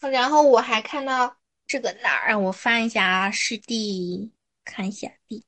[0.00, 4.30] 然后我还看到这个哪儿，让我翻一下啊，是第
[4.64, 5.42] 看一下第，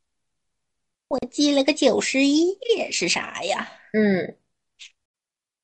[1.09, 3.71] 我记了个九十一页是啥呀？
[3.93, 4.37] 嗯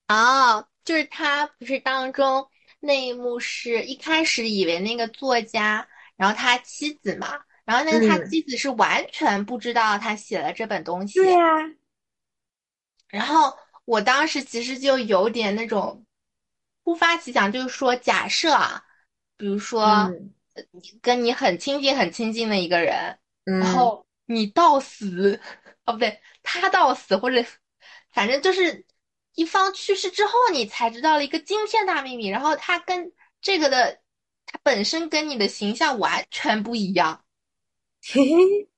[0.08, 2.46] 哦，就是他不是当中
[2.80, 8.28] 那一幕是一开始以为那个作家，然后他妻子嘛，然后那个他嗯。
[8.28, 11.38] 妻子是完全不知道他写了这本东西，对呀、
[13.08, 16.04] 然后我当时其实就有点那种
[16.84, 18.84] 突发奇想，就是说，假设啊，
[19.36, 20.10] 比如说，
[21.02, 25.40] 跟你很亲近、很亲近的一个人，嗯，然后你到死，
[25.84, 27.44] 哦不对，他到死，或者
[28.12, 28.84] 反正就是
[29.36, 34.00] 一方去世之后，你才知道了一个惊天大秘密，然后他跟这个的，
[34.46, 37.24] 他本身跟你的形象完全不一样。
[38.02, 38.68] 嘿嘿，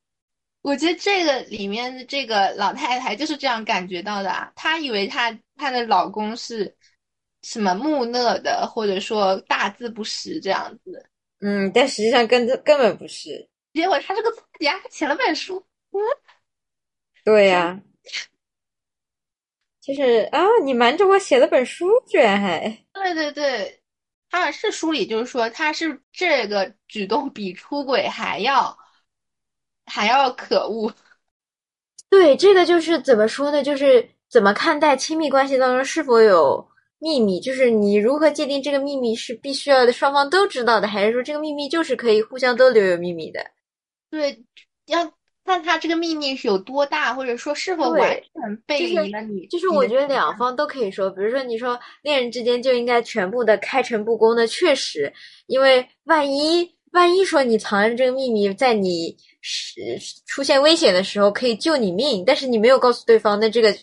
[0.60, 6.76] 我觉得这个里面的这个老太太就是这样感觉到的啊，她以为她她的老公是
[7.42, 11.08] 什么木讷的，或者说大字不识这样子，
[11.40, 13.48] 嗯，但实际上根根本不是。
[13.74, 16.00] 结果他是个作家，写了本书，嗯
[17.22, 17.80] 对呀、
[19.88, 22.61] 就是啊，你瞒着我写了本书，居然还
[22.92, 23.81] 对对对，
[24.31, 28.77] 好像是书里就是说他是这个举动比出轨还要
[29.87, 30.92] 还要可恶，
[32.11, 33.62] 对这个就是怎么说呢？
[33.62, 37.40] 就是怎么看待亲密关系当中是否有秘密？
[37.40, 43.40] 就是你如何界定这个秘密是必须要的双方都知道的，还是说这个秘密就是可以互相都留有秘密的？
[44.11, 44.44] 对，
[44.87, 45.11] 要
[45.48, 55.11] 看他这个秘密是有多大，或者说是否完全背就是离了你，就是我觉得两方都可以说，比如说你说恋人之间就应该全部的开诚布公的，确实，
[55.46, 59.80] 因为万一万一说你藏着这个秘密，在你是
[60.26, 63.74] 出现危险的时候可以救你命，但是你没有告诉对方，那这个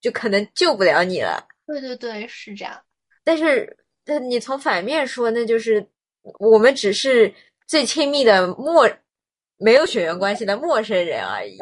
[0.00, 1.46] 就可能救不了你了。
[1.66, 2.80] 对对对，是这样。
[3.22, 5.86] 但是，但你从反面说，那就是
[6.38, 7.32] 我们只是
[7.66, 8.88] 最亲密的陌
[9.58, 11.56] 没有血缘关系的陌生人而已。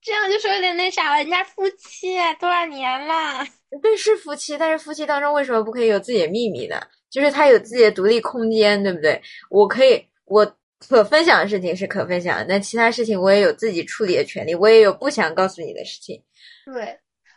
[0.00, 3.44] 这样就说有点那啥了，人家夫妻多少年了？
[3.82, 6.80] 对，是夫妻，但是夫妻当中为什么不可以有自己的秘密呢？
[7.10, 9.20] 就是他有自己的独立空间，对不对？
[9.50, 10.44] 我可以，我
[10.78, 16.22] 可分享的事情是可分享的，但其他事情我也有自己处理的权利，我也有不想告诉你的事情。
[16.66, 16.96] 对，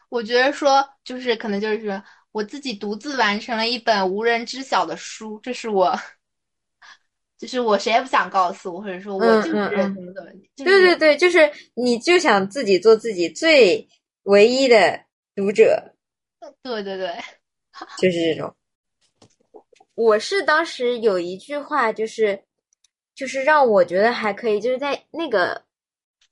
[0.10, 5.98] 我觉得说就是可能就是说我自己独自完成了一本无人知晓的书，这是我，
[7.40, 13.88] 就是我谁也不想告诉我，或者说我就是怎么怎么，就对对对，就是你就想自己做自己最
[14.24, 15.00] 唯一的
[15.34, 15.96] 读者，
[16.62, 17.16] 对对对，
[17.98, 18.54] 就是这种。
[19.96, 22.44] 我是当时有一句话，就是
[23.16, 25.64] 就是让我觉得还可以，就是在那个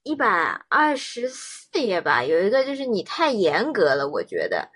[0.03, 0.27] 一百
[0.69, 4.69] 二十四页吧，有一个就是你太严格了，我觉得。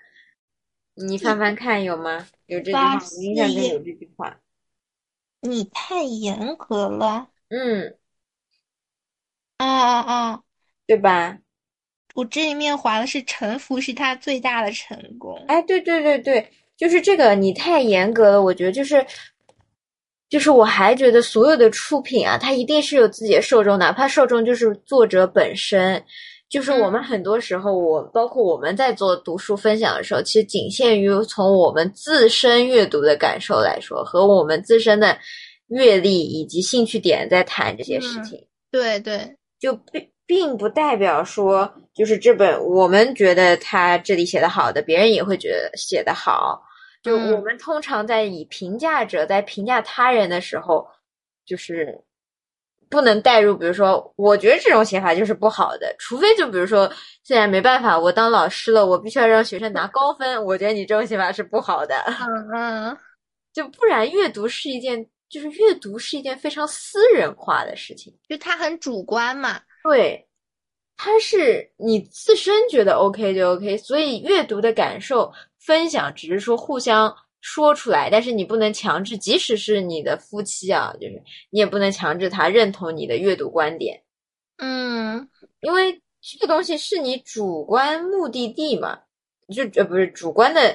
[0.94, 2.26] 你翻翻看有吗？
[2.44, 4.38] 有这句话，我印象中有这句话。
[5.42, 7.28] 你太严格了。
[7.48, 7.98] 嗯，
[9.58, 10.40] 啊啊啊！
[10.86, 11.38] 对吧？
[12.14, 15.44] 我这一面划的是臣服是他最大的成功。
[15.48, 19.04] 哎，对对对对，就是这个，你太严格了，我觉得就是，
[20.28, 26.02] 就是我还觉得所有的出品啊，它一定是有自己的受众，哪怕受众就是作者本身。
[26.52, 35.16] 就是我们很多时候，我包括我们在做读书分享的时候，其实仅限于从我们自身阅读的感受来说，和我们自身的
[35.68, 38.38] 阅历以及兴趣点在谈这些事情。
[38.70, 46.62] 对对，就并并不代表说，就是这本我们觉得他这里写的好的，别人也会觉得写的好。
[47.02, 50.86] 就嗯我们通常在以评价者在评价他人的时候，
[51.46, 51.98] 就是
[52.92, 56.86] 不能带入，比如说，我觉得这种写法就是不好的，除非就比如说，
[57.24, 61.94] 现在没办法，我当老师了，我必须要让学生拿高分，我觉得你这种写法是不好的。
[62.20, 62.98] 嗯嗯，
[63.54, 69.58] 就不然阅读是一件，就是阅读是一件非常私人化的事情，就它很主观嘛。
[69.84, 70.28] 对，
[70.98, 84.02] 它是你自身觉得 OK 就 OK，所以阅读的感受分享只是说互相说出来，但是你不能强制，即使是你的夫妻啊，就是你也不能强制他认同你的阅读观点，
[84.56, 85.28] 嗯
[85.60, 88.98] 因为这个东西是你主观目的地嘛，
[89.54, 90.74] 就呃不是主观的，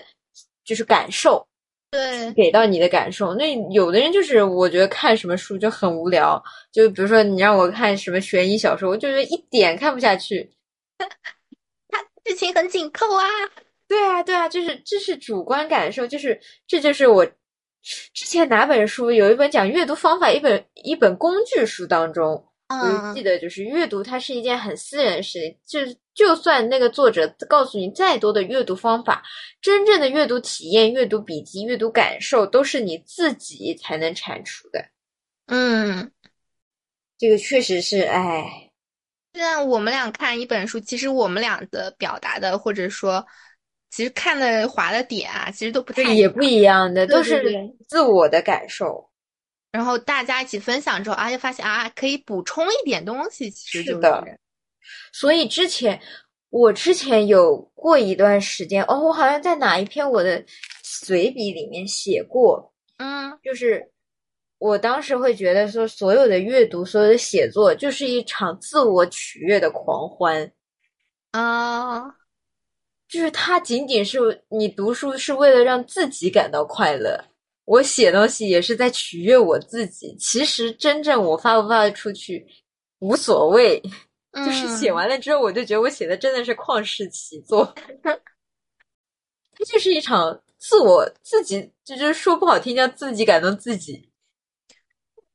[0.63, 1.47] 就是感受。
[1.89, 3.33] 对，给到你的感受。
[3.33, 10.51] 那有的人就是，我觉得看什么书就很无聊，就比如说你让我看什么悬疑小说，我就觉得一点看不下去。
[12.25, 13.23] 剧情很紧扣啊。
[13.87, 17.25] 对啊，对啊，就是这是主观感受，就是这就是我
[18.13, 22.31] 之前哪本书有一本讲阅读方法，一本一本工具书当中，
[22.67, 29.23] 我就记嗯，得就是阅读它是一件很私人的事情，就是就算那个作者告诉你再多的阅读方法，
[29.61, 34.83] 真正的阅读体验、阅读笔记、阅读感受都是你自己才能产出的。
[35.45, 36.11] 嗯，
[37.17, 38.69] 这个确实是，哎，
[39.33, 43.25] 现在我们俩看一本书，其实我们俩的表达的，或者说，
[43.97, 47.43] 其实看的划的点啊，其实都不太也不一样的，都是
[47.87, 49.09] 自我的感受。
[49.71, 54.23] 然后大家一起分享之后，啊，就发现啊，可以补充一点东西，其实就是的
[55.11, 55.99] 所以之前
[56.51, 60.45] 我之前有过一段时间，哦，我好像在哪一篇我的
[60.83, 63.91] 随笔里面写过，嗯就是
[64.59, 70.51] 我当时会觉得说，所有的阅读、所有的写作，就是一场自我取悦的狂欢。
[71.31, 72.03] 啊，
[73.07, 77.23] 就是它仅仅是你读书是为了让自己感到快乐，
[77.65, 80.15] 我写东西也是在取悦我自己。
[80.19, 82.45] 其实真正我发不发得出去
[82.99, 83.81] 无所谓，
[84.33, 87.73] 就是写嗯完了之后，我就觉得我写的真的是旷世奇作。
[88.03, 94.09] 它就是一场自我自己，就就是说不好听叫自己感动自己。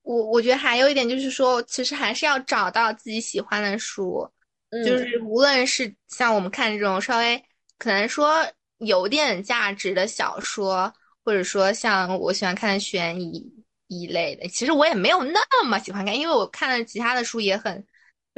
[0.02, 4.28] 我我觉得还有一点就是说，其实还是要找到自己喜欢的书，
[4.70, 7.42] 嗯就是无论是像我们看这种稍微
[7.82, 8.46] 可能说
[8.78, 10.92] 有点价值的小说，
[11.24, 13.44] 或者说像我喜欢看的悬疑
[13.88, 17.84] 一类的，其实我也没有那么喜欢看，因为我看了其他的书也很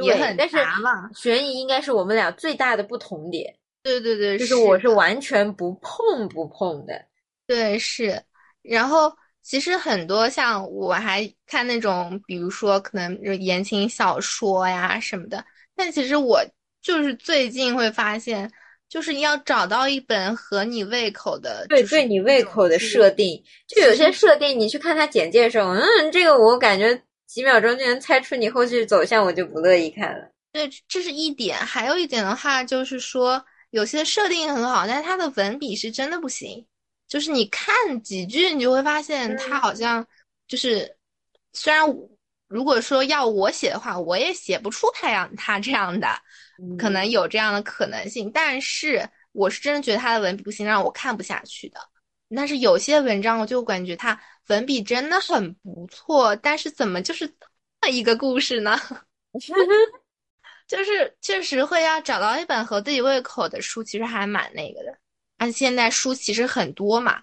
[0.02, 0.56] 也很对但是。
[1.14, 7.04] 悬疑应该是我们俩最大的不同点，对对对，就是我是完全不碰不碰的。
[7.46, 8.22] 对，是。
[8.62, 15.44] 然后其实很多像我还看那种，比如说可能就言情小说呀什么的。
[15.76, 16.42] 但其实我
[16.80, 18.50] 就是最近会发现，
[18.94, 30.30] 就是你要找到一本合你胃口的，对，就是对你胃口的设定，就有些设定，你去看它简介的时候，嗯，这个我感觉几秒钟就能猜出你后续走向，我就不乐意看了。
[30.52, 31.58] 对，这是一点。
[31.58, 36.64] 还有一点的话，就是说有些设定很好，但是它的文笔是真的不行。
[37.08, 40.06] 就是你看几句，你就会发现它好像
[40.46, 40.88] 就是，
[41.52, 41.84] 虽然
[42.46, 46.06] 如果说要我写的话，我也写不出他样他这样的，
[46.78, 48.30] 可能有这样的可能性。
[48.32, 51.80] 但是我是真的觉得他的文笔不行，让我看不下去的。
[52.34, 57.34] 但是有些文章，我就感觉他文笔真的很不错，但是怎么就是这
[57.82, 58.78] 么一个故事呢？
[60.66, 64.98] 就是确实会要找到一本合自己胃口的书，其实还蛮那个的。
[65.36, 67.22] 而且现在书其实很多嘛，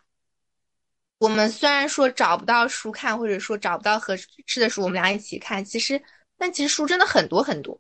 [1.17, 4.15] 我们虽然说找不到书看，或者说找不到合
[4.46, 6.02] 适的书，我们俩一起看，其实
[6.38, 7.78] 但其实书真的很多很多，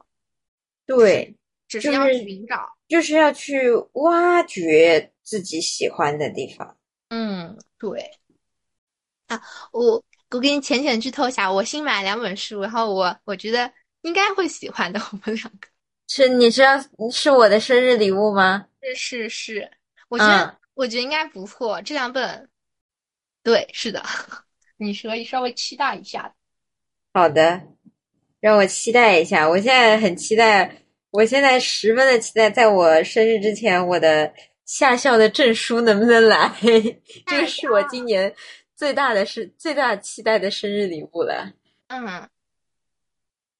[0.85, 1.35] 对，
[1.79, 2.69] 只就是要寻找。
[2.89, 6.77] 就是要去挖掘自己喜欢的地方。
[7.09, 8.11] 嗯，对。
[9.27, 15.67] 啊，我我给你浅浅剧透一下，我新买两本书，然后我我觉得应该会喜欢的，我们两个。
[16.07, 16.77] 是你是要
[17.09, 18.67] 是我的生日礼物吗？
[18.81, 19.71] 是是是，
[20.09, 22.49] 我觉得、嗯我觉得应该不错，这两本，
[23.43, 24.03] 对，是的，
[24.77, 26.33] 你可以稍微期待一下。
[27.13, 27.61] 好的，
[28.39, 29.47] 让我期待一下。
[29.47, 36.49] 我现在很期待，我现在十分的期待，在我生日之前，我的下校的证书能不能来？
[37.27, 38.33] 这个是我今年
[38.77, 41.51] 最大的是最大期待的生日礼物了。
[41.87, 42.29] 嗯，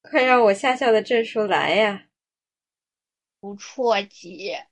[0.00, 2.04] 快让我下校的证书来呀！
[3.38, 4.66] 不错姐。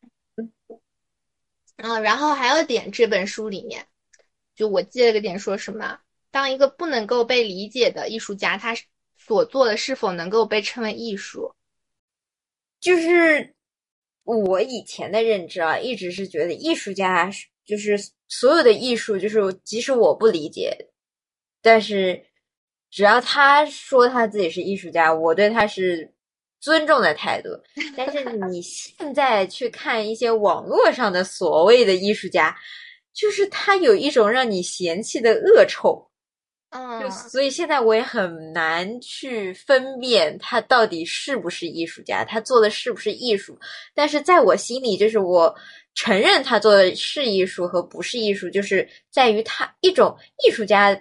[1.76, 3.86] 嗯，然后还有点这本书里面，
[4.56, 6.00] 就我记了个点，说什么？
[6.30, 8.74] 当一个不能够被理解的艺术家，他
[9.18, 11.54] 所做的是否能够被称为艺术？
[12.80, 13.54] 就是
[14.24, 17.96] 我以前的认知啊，一直是觉得艺术家是就是
[18.28, 20.76] 所有的艺术，就是即使我不理解，
[21.62, 22.20] 但是
[22.90, 26.10] 只要他说他自己是艺术家，我对他是
[26.60, 27.50] 尊重的态度。
[27.96, 32.56] 但是你现在去看一些网络上的所谓的艺术家，
[33.12, 36.09] 就是他有一种让你嫌弃的恶臭。
[36.70, 43.58] 嗯就所以现在我也很难去分辨他到底是不是艺术家，他做的是不是艺术。
[43.94, 45.54] 但是在我心里，就是我
[45.94, 50.16] 承认他做的是艺术和不是艺术，就是在于他一种
[50.46, 50.94] 艺术家，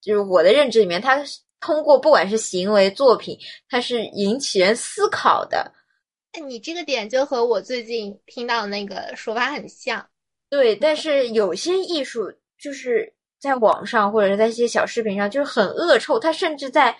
[0.00, 1.20] 就是我的认知里面，他
[1.60, 3.36] 通过不管是行为作品，
[3.68, 5.72] 他是引起人思考的。
[6.32, 10.06] 那你这个点就和我最近听到的那个说法很像。
[10.48, 16.96] 对，但是有些艺术就是在网上或者是在一些小视频上，就是很恶臭，他甚至在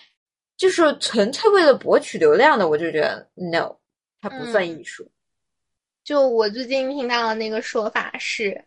[0.56, 3.76] 就是纯粹为了博取流量的，我就觉得 no，
[4.20, 5.10] 它不算艺术。
[6.04, 8.64] 就我最近听到的那个说法是，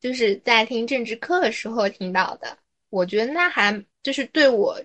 [0.00, 2.58] 就是在听政治课的时候听到的。
[2.90, 4.78] 我觉得那还就是对我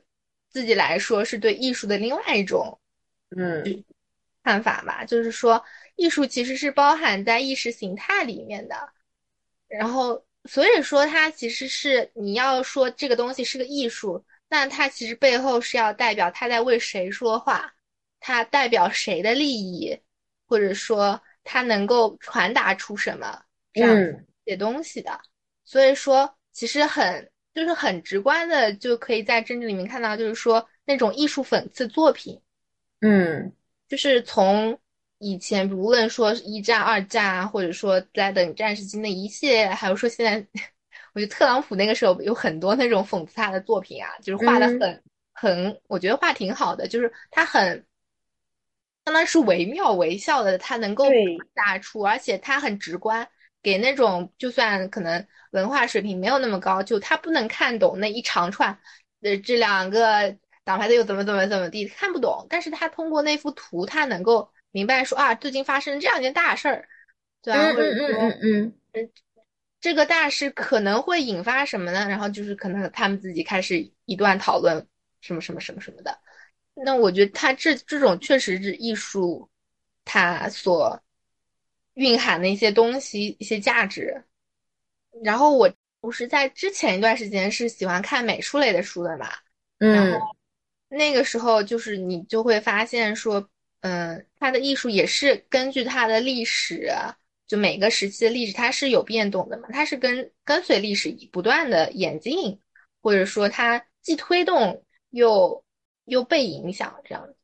[0.50, 2.80] 自己来说，是对艺术的另外一种
[3.36, 3.84] 嗯
[4.44, 5.04] 看法吧。
[5.04, 5.62] 就是说，
[5.96, 8.76] 艺术其实是包含在意识形态里面的。
[9.68, 17.74] 然后，所以说它其实是你要说这个东西是个艺术，那它其实背后是要代表它在为谁说话，
[18.20, 20.00] 它代表谁的利益，
[20.48, 23.42] 或者说它能够传达出什么
[23.74, 25.20] 这样嗯一些东西的。
[25.66, 32.42] 所以说，其实很就是很直观的就可以在政治里面看到，就是说那种艺术讽刺作品，
[33.02, 33.52] 嗯
[33.88, 34.80] 就是从
[35.20, 40.62] 以前无论说一战、二战啊，或者说在等战时期那一系列，还有说现在，
[41.14, 44.80] 我觉得特朗普那个时候有很多那种讽刺他的作品啊，就是画的嗯。
[44.80, 45.04] 很、
[45.34, 47.86] 很，我觉得画挺好的，就是他很，
[49.06, 51.38] 相当于是惟妙惟肖的，他能够对。
[51.54, 53.28] 打出，而且他很直观，
[53.64, 58.78] 给那种就算可能文化水平没有那么高，就他不能看懂那一长串，
[59.22, 66.88] 呃，这两个党派的又怎么怎么怎么地，看不懂，但是他通过那幅图，他能够明白说啊，最近发生这样一件大事儿，
[67.42, 67.58] 对吧？
[67.60, 69.12] 嗯或者说嗯嗯嗯嗯，
[69.82, 72.08] 这个大事可能会引发什么呢？
[72.08, 74.88] 然后就是可能他们自己开始一段讨论
[75.20, 76.16] 什么什么什么什么的。
[76.76, 79.50] 那我觉得他这这种确实是艺术，
[80.06, 81.02] 它所
[81.96, 84.24] 蕴含的一些东西、一些价值。
[85.24, 89.28] 然后我不是在之前一段时间是喜欢看美术类的书的嘛，
[89.80, 90.20] 然嗯后
[90.88, 93.50] 那个时候就是你就会发现说，
[93.88, 97.16] 嗯，它的艺术也是根据它的历史啊，
[97.48, 102.60] 就每个时期的历史它是有变动的嘛，它是跟跟随历史不断的演进，
[103.02, 105.64] 或者说它既推动又
[106.04, 107.36] 又被影响这样子。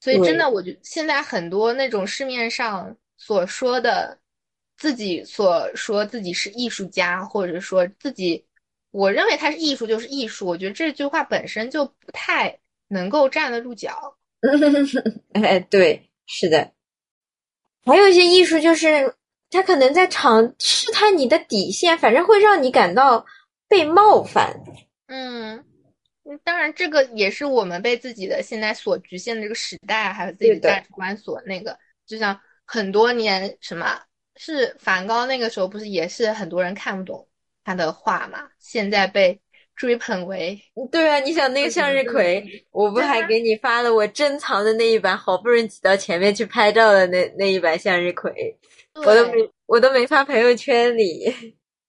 [0.00, 4.18] 所以真的，我觉得现在很多那种市面上所说的
[4.76, 8.44] 自己所说自己是艺术家，或者说自己，
[8.90, 12.58] 我认为他是艺术就是艺术，我觉得这句话本身就不太
[12.88, 14.16] 能够站得住脚。
[15.34, 16.72] 哎，对，是的。
[17.84, 19.14] 还有一些艺术，就是
[19.50, 23.24] 他可能在尝试探你的底线，反正会让你感到
[23.68, 24.54] 被冒犯。
[25.06, 25.64] 嗯，
[26.24, 31.76] 嗯当然这个也是我们被自己的现在所局限的这个时代，还有自己的价值观所那个，
[32.06, 34.00] 就像很多年什么
[34.36, 37.26] 是梵高那个时候不是也是很多人看不懂
[37.64, 39.40] 他的画嘛，现在被
[39.80, 40.60] 追捧为。
[40.92, 48.30] 对啊，你想那个向日葵，我不还给你发了我珍藏的那一版，好不容易挤到前面去拍照的那那一版向日葵，
[48.92, 51.34] 我都没我都没发朋友圈里。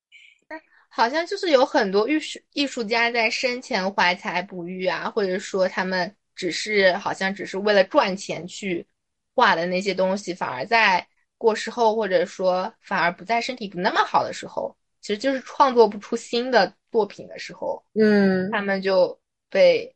[0.87, 8.87] 好像就是有很多艺术艺术家在生前怀才不遇啊，或者说他们只是好像只是为了赚钱去
[9.35, 11.05] 画的那些东西，反而在
[11.37, 19.93] 过世后，或者说反而不在身体不那么好的时候，其实就是创作不出新的作品的时候，嗯，他们就被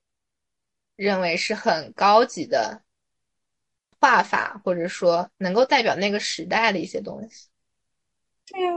[0.95, 2.81] 认为是很高级的
[3.99, 7.47] 画法，或者说能够代表那个时代的一些东西。
[8.47, 8.71] 对呀、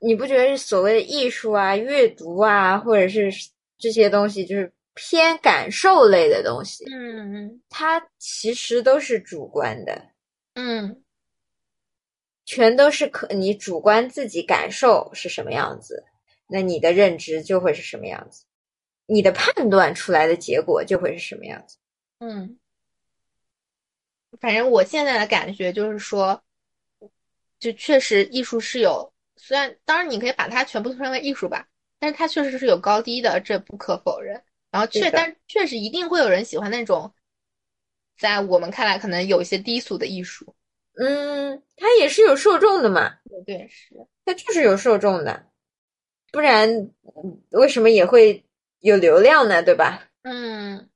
[0.00, 3.30] 你不觉得所谓的艺术啊、阅读啊，或者是
[3.78, 7.62] 这些东西，就是偏感受类的东西，嗯嗯。
[7.68, 10.10] 它其实都是主观的，
[10.54, 11.03] 嗯
[12.54, 16.04] 全都是可你主观自己感受是什么样子，
[16.46, 18.44] 那你的认知就会是什么样子，
[19.06, 21.78] 你的判断出来的结果就会是什么样子。
[22.20, 22.56] 嗯，
[24.40, 26.40] 反正我现在的感觉就是说，
[27.58, 31.66] 就确实艺术是有，虽然当然你可以把它全部称为艺术吧，
[31.98, 34.40] 但是它确实是有高低的，这不可否认。
[34.70, 37.12] 然后确，但确实一定会有人喜欢那种，
[38.16, 40.53] 在我们看来可能有一些低俗的艺术。
[40.96, 45.44] 嗯，它也是有受众的嘛，对对是，它就是有受众的，
[46.32, 48.44] 不然嗯为什么也会
[48.80, 49.62] 有流量呢？
[49.62, 50.08] 对吧？
[50.22, 50.88] 嗯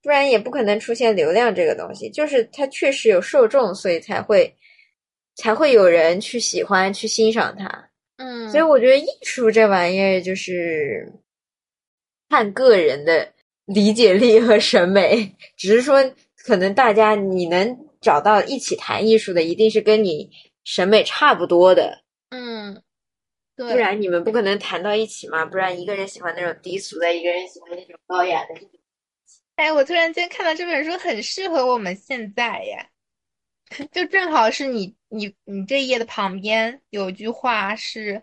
[0.00, 2.08] 不然也不可能出现流量这个东西。
[2.10, 4.54] 就是它确实有受众，所以才会
[5.34, 7.90] 才会有人去喜欢、去欣赏它。
[8.16, 11.12] 嗯，所以我觉得艺术这玩意儿就是
[12.28, 13.32] 看个人的
[13.64, 15.98] 理解力和审美，只是说
[16.36, 20.30] 可能大家你能找到一起谈艺术的，一定是跟你
[20.64, 22.82] 审美差不多的，嗯，
[23.56, 25.44] 对，不然你们不可能谈到一起嘛。
[25.44, 28.54] 不然一个人喜欢那种低俗的，一个人喜欢那种高雅的。
[29.56, 32.88] 哎，我突然间看到这本书很适合我们现在呀，
[33.90, 38.22] 就正好是你你你这一页的旁边有一句话是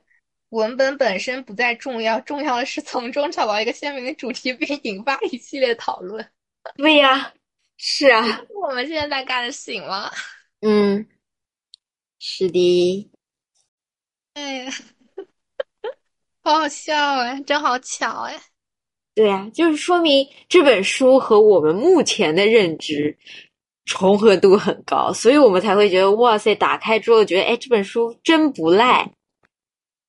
[0.50, 6.26] 文本本身不再重要，重要的是从中找到一个鲜明的主题，并引发一系列讨论。
[6.78, 7.34] 对呀，
[7.78, 10.12] 是啊， 我们现在在干的事情吗？
[10.62, 11.08] 嗯，
[12.20, 13.12] 是的，
[14.34, 14.72] 哎呀，
[16.42, 18.40] 好好笑哎，真好巧哎。
[19.14, 23.18] 对呀，就是说明这本书和我们目前的认知
[23.86, 29.10] 重合度很高，所以我们才会觉得哇塞，打开之后觉得哎，这本书真不赖。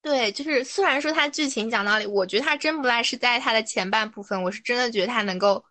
[0.02, 5.64] 对，就是虽然说它剧情讲道理，我觉得它真不赖是在它的前半部分，我是真的觉得它能够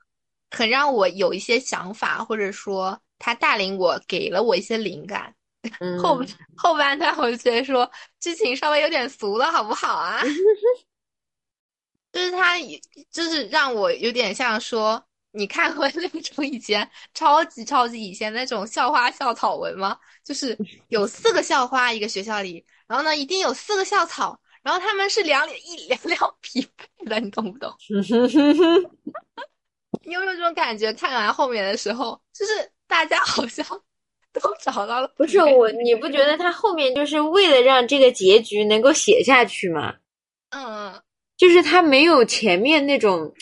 [0.56, 5.36] 很让我有一些想法，或者说他带领我，给了我一些灵感。
[5.80, 6.24] 嗯，后
[6.56, 10.22] 后半段我就觉得说剧情稍微有点俗了，好不好啊？
[12.14, 12.56] 就是他，
[13.12, 19.98] 就是让我有点像说，你看过 那种以前超级超级以前那种校花校草文吗？
[20.24, 20.58] 就是
[20.90, 27.74] 有四个校花一个学校里，然后呢一定有四个校草，然后他们是两两一两两匹配的，你懂不懂？
[30.04, 30.92] 你有没有这种感觉？
[30.94, 33.66] 看完后面的时候，就是大家好像
[34.34, 35.08] 都找到了。
[35.16, 39.96] 不是我，你不觉得他后面就是为了让这个结局能够写下去吗？
[40.50, 41.02] 嗯，
[41.38, 43.34] 就是他没有前面那种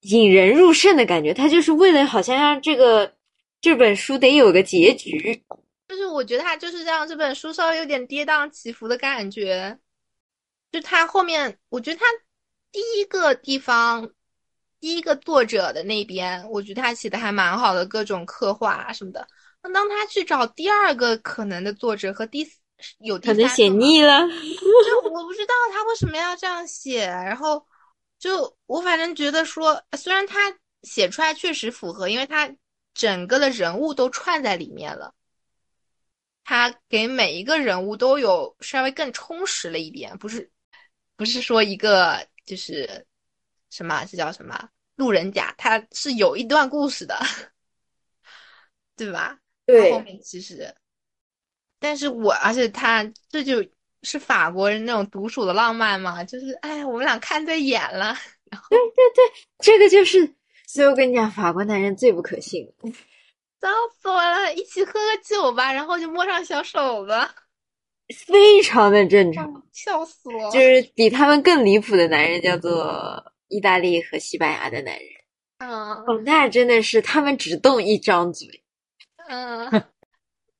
[0.00, 3.14] 引人入胜的感觉，他就是为了好像让这个
[3.60, 5.44] 这本书得有个结局。
[5.88, 9.78] 就是我觉得他就是让这本书稍微有点跌宕起伏的感觉。
[10.72, 12.06] 就他后面，我觉得他
[12.72, 14.10] 第一个地方。
[14.80, 19.26] 第一个作者的那边，我觉得他写的还蛮好的，各种刻画啊什么的。
[19.62, 22.46] 那当他去找第二个可能的作者和第
[22.98, 27.06] 有可能写腻了，就 我不知道他为什么要这样写。
[27.06, 27.66] 然后
[28.18, 32.54] 就我反正觉得说，虽然他写出来确实符合，因为他
[32.94, 35.14] 整个的人物都串在里面了，
[36.44, 40.50] 他给每一个人物都有稍微更充实了一点，不是
[41.16, 43.06] 不是说一个就是
[43.70, 44.68] 什么这叫什么。
[44.96, 47.14] 路人甲他是有一段故事的，
[48.96, 49.38] 对吧？
[49.66, 49.92] 对。
[49.92, 50.74] 后面其实，
[51.78, 53.62] 但是我而且他这就
[54.02, 58.16] 是法国人那种独属的浪漫嘛，就是哎，我们俩看对眼了。
[58.70, 59.24] 对对对，
[59.58, 60.34] 这个就是，
[60.66, 62.66] 所以我跟你讲，法国男人最不可信。
[63.60, 63.68] 笑
[64.00, 64.54] 死我了！
[64.54, 67.34] 一起喝个酒吧，然后就摸上小手了，
[68.26, 69.62] 非常的正常。
[69.72, 70.50] 笑死我！
[70.50, 73.32] 就是比他们更离谱的男人叫做。
[73.48, 75.08] 意大利和西班牙的男人，
[75.58, 78.48] 嗯，哦，那真的是他们只动一张嘴，
[79.28, 79.70] 嗯，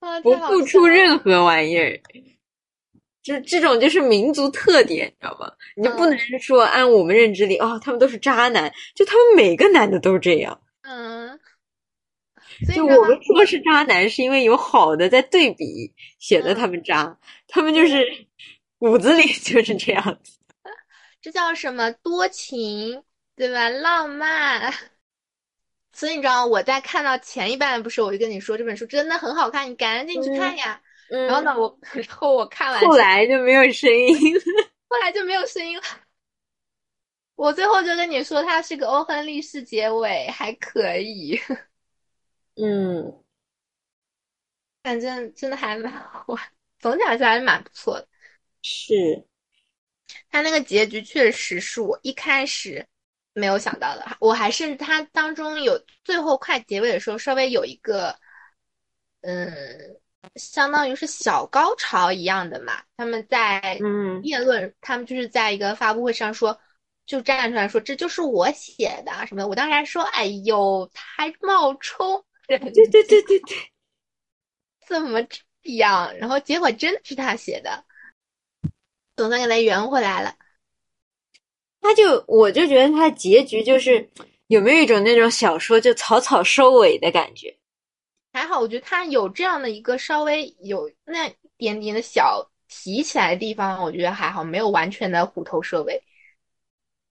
[0.22, 1.18] 不付出任。
[1.18, 2.00] 何玩意儿，
[3.22, 5.52] 就这种就是民族特点，你知道吗？
[5.74, 6.16] 你就不能。
[6.40, 11.38] 说按我们认知里，哦，他们都是渣男，就他们每个男的都这样，嗯，
[12.74, 17.18] 就我们说是渣男，是因为有好的在对比，显得他们渣，
[17.48, 18.06] 他们就是
[18.78, 20.35] 骨子里就是这样子。
[21.20, 23.02] 这叫什么多情，
[23.34, 23.68] 对吧？
[23.68, 24.72] 浪漫。
[25.92, 30.80] 所以你知道我在看到前一半，不是我就跟你说这本书真的很好看，你赶紧去看呀。
[31.08, 34.14] 然后呢，我 然后我看完，后来就没有声音。
[34.88, 35.82] 后来就没有声音了。
[37.34, 41.40] 我最后就跟你说，它是个欧亨利式结尾，还可以。
[42.56, 43.22] 嗯，
[44.82, 46.42] 反正真的还蛮好玩，
[46.78, 48.08] 总体来说还是蛮不错的。
[48.62, 49.26] 是。
[50.30, 52.86] 他那个结局确实是我一开始
[53.32, 58.18] 没有想到的，我还甚至他当中有最后快结尾的时候，稍微有一个，
[59.22, 59.52] 嗯，
[60.36, 62.82] 相当于是小高潮一样的嘛。
[62.96, 66.58] 他们在嗯辩论，他们就是在一个发布会上说，
[67.04, 69.48] 就站出来说这就是我写的什么的。
[69.48, 73.40] 我当时还说，哎呦，他还冒充，对对对对对，
[74.86, 75.40] 怎么这
[75.76, 76.16] 样？
[76.16, 77.84] 然后结果真的是他写的。
[79.16, 80.34] 总算给他圆回来了，
[81.80, 84.08] 他就我就觉得他结局就是
[84.48, 87.56] 有没有一种那种小说就草草收尾的感觉？
[88.32, 96.02] 还好，我觉得他有这样的一个稍微有那点点的小提起来的地方，我觉得还好，没有完全的虎头蛇尾。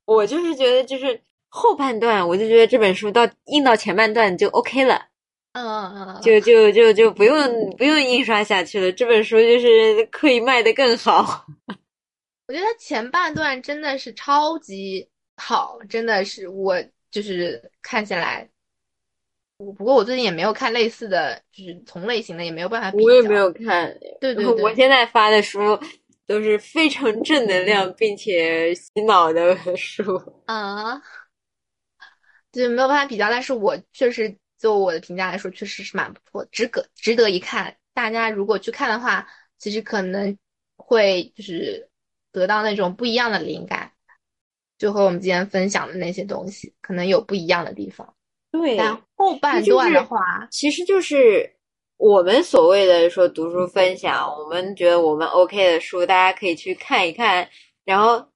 [0.05, 5.07] 我就是觉得就是后半段，我就觉得这本书到印到前半段就 OK 了，
[5.53, 11.47] 嗯嗯嗯，就就就就不用不用印刷下去了，这本书就是可以卖的更好。
[12.47, 16.75] 我觉得它前半段真的是超级好，真的是我
[17.09, 18.47] 就是看下来，
[19.57, 23.03] 我不过我最近也没有看类似的就是同类型的，也没有办法比较。
[23.03, 25.79] 我也没有看，对对对，我现在发的书
[26.27, 30.03] 都是非常正能量并且洗脑的书。
[30.45, 31.01] 啊，
[32.51, 37.75] 对没有办法比较，但是我确实就我的评价来说，确实是蛮不错，值得值得一看。
[37.93, 39.27] 大家如果去看的话，
[39.57, 40.37] 其实可能
[40.77, 41.89] 会就是
[42.35, 43.91] 得到那种不一样的灵感，
[44.77, 48.13] 就和我们今天分享的那些东西可能有不一样的地方。
[48.51, 51.55] 对，但后半段的话，其实就是
[51.97, 57.49] 我们所谓的说读书分享，我们觉得我们 OK 的书，大家可以去看一看，
[57.85, 58.27] 然后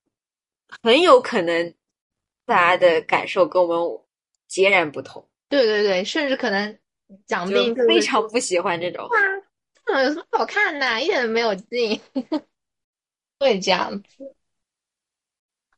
[0.82, 1.74] 很有可能
[2.46, 4.00] 大家的感受跟我们
[4.48, 5.26] 截然不同。
[5.50, 6.78] 对对对，甚至可能
[7.26, 9.08] 讲不定非常不喜欢这种。
[9.86, 11.02] 这种，有什么好看的？
[11.02, 12.00] 一点都没有劲，
[13.40, 14.36] 会这样子。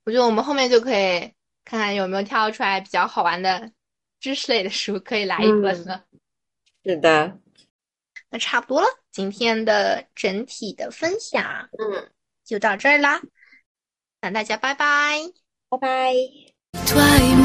[0.04, 1.20] 我觉得我们后面就可以
[1.64, 3.72] 看看有没有挑出来比较好玩的
[4.20, 6.06] 知识类的书，可以来一本了。
[6.84, 7.38] 是的，
[8.30, 12.12] 那差不多了，今天的整体的分享，嗯，
[12.44, 13.22] 就到这儿啦。
[14.22, 15.20] 那大家拜拜，
[15.70, 17.41] 拜拜。